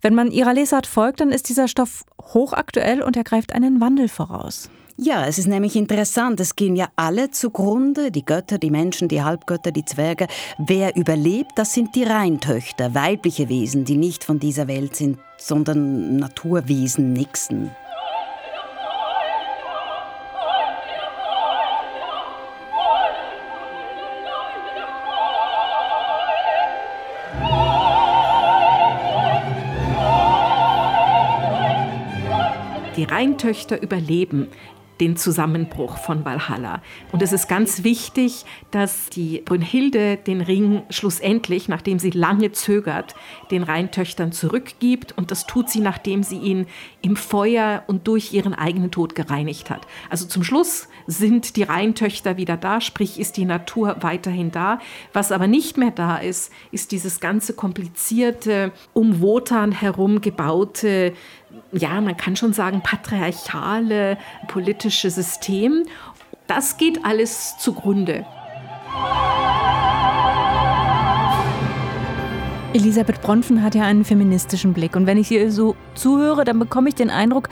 Wenn 0.00 0.14
man 0.14 0.30
ihrer 0.30 0.54
Lesart 0.54 0.86
folgt, 0.86 1.20
dann 1.20 1.30
ist 1.30 1.50
dieser 1.50 1.68
Stoff 1.68 2.04
hochaktuell 2.22 3.02
und 3.02 3.18
er 3.18 3.24
greift 3.24 3.52
einen 3.52 3.82
Wandel 3.82 4.08
voraus. 4.08 4.70
Ja, 5.02 5.26
es 5.26 5.38
ist 5.38 5.46
nämlich 5.46 5.76
interessant, 5.76 6.40
es 6.40 6.56
gehen 6.56 6.76
ja 6.76 6.90
alle 6.94 7.30
zugrunde, 7.30 8.10
die 8.10 8.22
Götter, 8.22 8.58
die 8.58 8.70
Menschen, 8.70 9.08
die 9.08 9.22
Halbgötter, 9.22 9.72
die 9.72 9.86
Zwerge. 9.86 10.26
Wer 10.58 10.94
überlebt, 10.94 11.52
das 11.56 11.72
sind 11.72 11.94
die 11.94 12.04
Reintöchter, 12.04 12.94
weibliche 12.94 13.48
Wesen, 13.48 13.86
die 13.86 13.96
nicht 13.96 14.24
von 14.24 14.38
dieser 14.38 14.68
Welt 14.68 14.94
sind, 14.94 15.18
sondern 15.38 16.16
Naturwesen, 16.16 17.14
Nixen. 17.14 17.70
Die 32.96 33.04
Rheintöchter 33.04 33.80
überleben 33.80 34.48
den 35.00 35.16
Zusammenbruch 35.16 35.98
von 35.98 36.24
Valhalla. 36.24 36.82
Und 37.10 37.22
es 37.22 37.32
ist 37.32 37.48
ganz 37.48 37.82
wichtig, 37.84 38.44
dass 38.70 39.08
die 39.08 39.42
Brünnhilde 39.44 40.18
den 40.18 40.40
Ring 40.40 40.82
schlussendlich, 40.90 41.68
nachdem 41.68 41.98
sie 41.98 42.10
lange 42.10 42.52
zögert, 42.52 43.14
den 43.50 43.62
Rheintöchtern 43.62 44.32
zurückgibt. 44.32 45.16
Und 45.16 45.30
das 45.30 45.46
tut 45.46 45.70
sie, 45.70 45.80
nachdem 45.80 46.22
sie 46.22 46.38
ihn 46.38 46.66
im 47.02 47.16
Feuer 47.16 47.84
und 47.86 48.06
durch 48.06 48.32
ihren 48.32 48.54
eigenen 48.54 48.90
Tod 48.90 49.14
gereinigt 49.14 49.70
hat. 49.70 49.86
Also 50.10 50.26
zum 50.26 50.44
Schluss 50.44 50.88
sind 51.06 51.56
die 51.56 51.62
Rheintöchter 51.62 52.36
wieder 52.36 52.56
da, 52.56 52.80
sprich 52.80 53.18
ist 53.18 53.36
die 53.36 53.44
Natur 53.44 53.96
weiterhin 54.00 54.50
da. 54.50 54.80
Was 55.12 55.32
aber 55.32 55.46
nicht 55.46 55.76
mehr 55.76 55.90
da 55.90 56.18
ist, 56.18 56.52
ist 56.70 56.92
dieses 56.92 57.20
ganze 57.20 57.54
komplizierte, 57.54 58.72
um 58.92 59.20
Wotan 59.20 59.72
herum 59.72 60.20
gebaute 60.20 61.14
ja, 61.72 62.00
man 62.00 62.16
kann 62.16 62.36
schon 62.36 62.52
sagen, 62.52 62.82
patriarchale 62.82 64.18
politische 64.48 65.10
System. 65.10 65.84
Das 66.46 66.76
geht 66.76 67.04
alles 67.04 67.56
zugrunde. 67.58 68.26
Elisabeth 72.72 73.20
Bronfen 73.20 73.62
hat 73.62 73.74
ja 73.74 73.82
einen 73.82 74.04
feministischen 74.04 74.72
Blick. 74.72 74.94
Und 74.94 75.06
wenn 75.06 75.18
ich 75.18 75.30
ihr 75.30 75.50
so 75.50 75.74
zuhöre, 75.94 76.44
dann 76.44 76.58
bekomme 76.58 76.88
ich 76.88 76.94
den 76.94 77.10
Eindruck, 77.10 77.48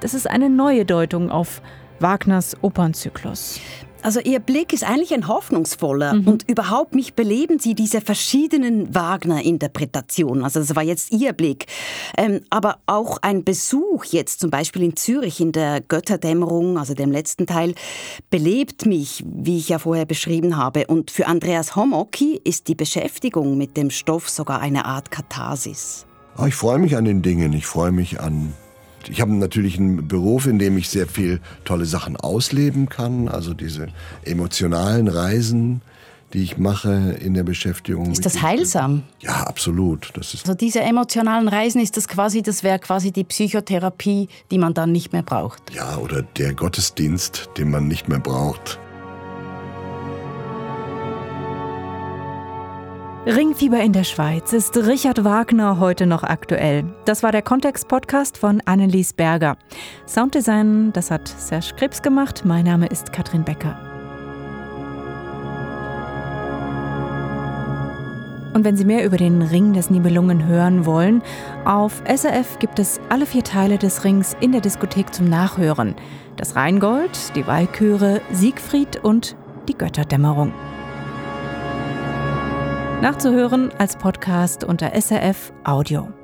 das 0.00 0.14
ist 0.14 0.28
eine 0.28 0.48
neue 0.48 0.84
Deutung 0.84 1.30
auf 1.30 1.60
Wagners 2.00 2.56
Opernzyklus. 2.62 3.60
Also 4.04 4.20
Ihr 4.20 4.38
Blick 4.38 4.74
ist 4.74 4.84
eigentlich 4.84 5.14
ein 5.14 5.28
hoffnungsvoller 5.28 6.12
mhm. 6.12 6.28
und 6.28 6.48
überhaupt 6.48 6.94
mich 6.94 7.14
beleben 7.14 7.58
Sie 7.58 7.74
diese 7.74 8.02
verschiedenen 8.02 8.94
Wagner-Interpretationen. 8.94 10.44
Also 10.44 10.60
das 10.60 10.76
war 10.76 10.82
jetzt 10.82 11.10
Ihr 11.10 11.32
Blick. 11.32 11.64
Ähm, 12.18 12.42
aber 12.50 12.80
auch 12.84 13.16
ein 13.22 13.44
Besuch 13.44 14.04
jetzt 14.04 14.40
zum 14.40 14.50
Beispiel 14.50 14.82
in 14.82 14.94
Zürich 14.94 15.40
in 15.40 15.52
der 15.52 15.80
Götterdämmerung, 15.80 16.76
also 16.76 16.92
dem 16.92 17.12
letzten 17.12 17.46
Teil, 17.46 17.74
belebt 18.28 18.84
mich, 18.84 19.24
wie 19.26 19.56
ich 19.56 19.70
ja 19.70 19.78
vorher 19.78 20.04
beschrieben 20.04 20.58
habe. 20.58 20.86
Und 20.86 21.10
für 21.10 21.26
Andreas 21.26 21.74
Homocki 21.74 22.38
ist 22.44 22.68
die 22.68 22.74
Beschäftigung 22.74 23.56
mit 23.56 23.74
dem 23.78 23.88
Stoff 23.88 24.28
sogar 24.28 24.60
eine 24.60 24.84
Art 24.84 25.10
Katharsis. 25.10 26.04
Ah, 26.36 26.46
ich 26.46 26.54
freue 26.54 26.78
mich 26.78 26.94
an 26.98 27.06
den 27.06 27.22
Dingen. 27.22 27.54
Ich 27.54 27.64
freue 27.64 27.90
mich 27.90 28.20
an 28.20 28.52
ich 29.08 29.20
habe 29.20 29.32
natürlich 29.32 29.78
einen 29.78 30.08
Beruf, 30.08 30.46
in 30.46 30.58
dem 30.58 30.76
ich 30.76 30.88
sehr 30.88 31.06
viel 31.06 31.40
tolle 31.64 31.86
Sachen 31.86 32.16
ausleben 32.16 32.88
kann, 32.88 33.28
also 33.28 33.54
diese 33.54 33.88
emotionalen 34.24 35.08
Reisen, 35.08 35.82
die 36.32 36.42
ich 36.42 36.58
mache 36.58 37.16
in 37.20 37.34
der 37.34 37.44
Beschäftigung. 37.44 38.10
Ist 38.10 38.26
das 38.26 38.42
heilsam? 38.42 39.04
Ja, 39.20 39.44
absolut. 39.44 40.10
Das 40.14 40.34
ist 40.34 40.44
also 40.44 40.54
diese 40.54 40.80
emotionalen 40.80 41.48
Reisen, 41.48 41.80
ist 41.80 41.96
das 41.96 42.08
quasi, 42.08 42.42
das 42.42 42.64
wäre 42.64 42.80
quasi 42.80 43.12
die 43.12 43.24
Psychotherapie, 43.24 44.28
die 44.50 44.58
man 44.58 44.74
dann 44.74 44.90
nicht 44.90 45.12
mehr 45.12 45.22
braucht? 45.22 45.72
Ja, 45.72 45.96
oder 45.98 46.22
der 46.22 46.52
Gottesdienst, 46.52 47.50
den 47.56 47.70
man 47.70 47.86
nicht 47.86 48.08
mehr 48.08 48.18
braucht. 48.18 48.80
Ringfieber 53.26 53.80
in 53.80 53.94
der 53.94 54.04
Schweiz 54.04 54.52
ist 54.52 54.76
Richard 54.76 55.24
Wagner 55.24 55.80
heute 55.80 56.04
noch 56.04 56.24
aktuell. 56.24 56.84
Das 57.06 57.22
war 57.22 57.32
der 57.32 57.40
Kontext-Podcast 57.40 58.36
von 58.36 58.60
Annelies 58.66 59.14
Berger. 59.14 59.56
Sounddesign, 60.06 60.92
das 60.92 61.10
hat 61.10 61.26
Serge 61.26 61.72
Krebs 61.74 62.02
gemacht. 62.02 62.42
Mein 62.44 62.66
Name 62.66 62.86
ist 62.86 63.14
Katrin 63.14 63.42
Becker. 63.42 63.78
Und 68.52 68.62
wenn 68.62 68.76
Sie 68.76 68.84
mehr 68.84 69.06
über 69.06 69.16
den 69.16 69.40
Ring 69.40 69.72
des 69.72 69.88
Nibelungen 69.88 70.46
hören 70.46 70.84
wollen, 70.84 71.22
auf 71.64 72.02
SRF 72.06 72.58
gibt 72.58 72.78
es 72.78 73.00
alle 73.08 73.24
vier 73.24 73.42
Teile 73.42 73.78
des 73.78 74.04
Rings 74.04 74.36
in 74.40 74.52
der 74.52 74.60
Diskothek 74.60 75.14
zum 75.14 75.30
Nachhören. 75.30 75.94
Das 76.36 76.56
Rheingold, 76.56 77.34
die 77.34 77.46
Walküre, 77.46 78.20
Siegfried 78.32 79.02
und 79.02 79.34
die 79.66 79.78
Götterdämmerung. 79.78 80.52
Nachzuhören 83.04 83.70
als 83.76 83.96
Podcast 83.96 84.64
unter 84.64 84.98
SRF 84.98 85.52
Audio. 85.62 86.23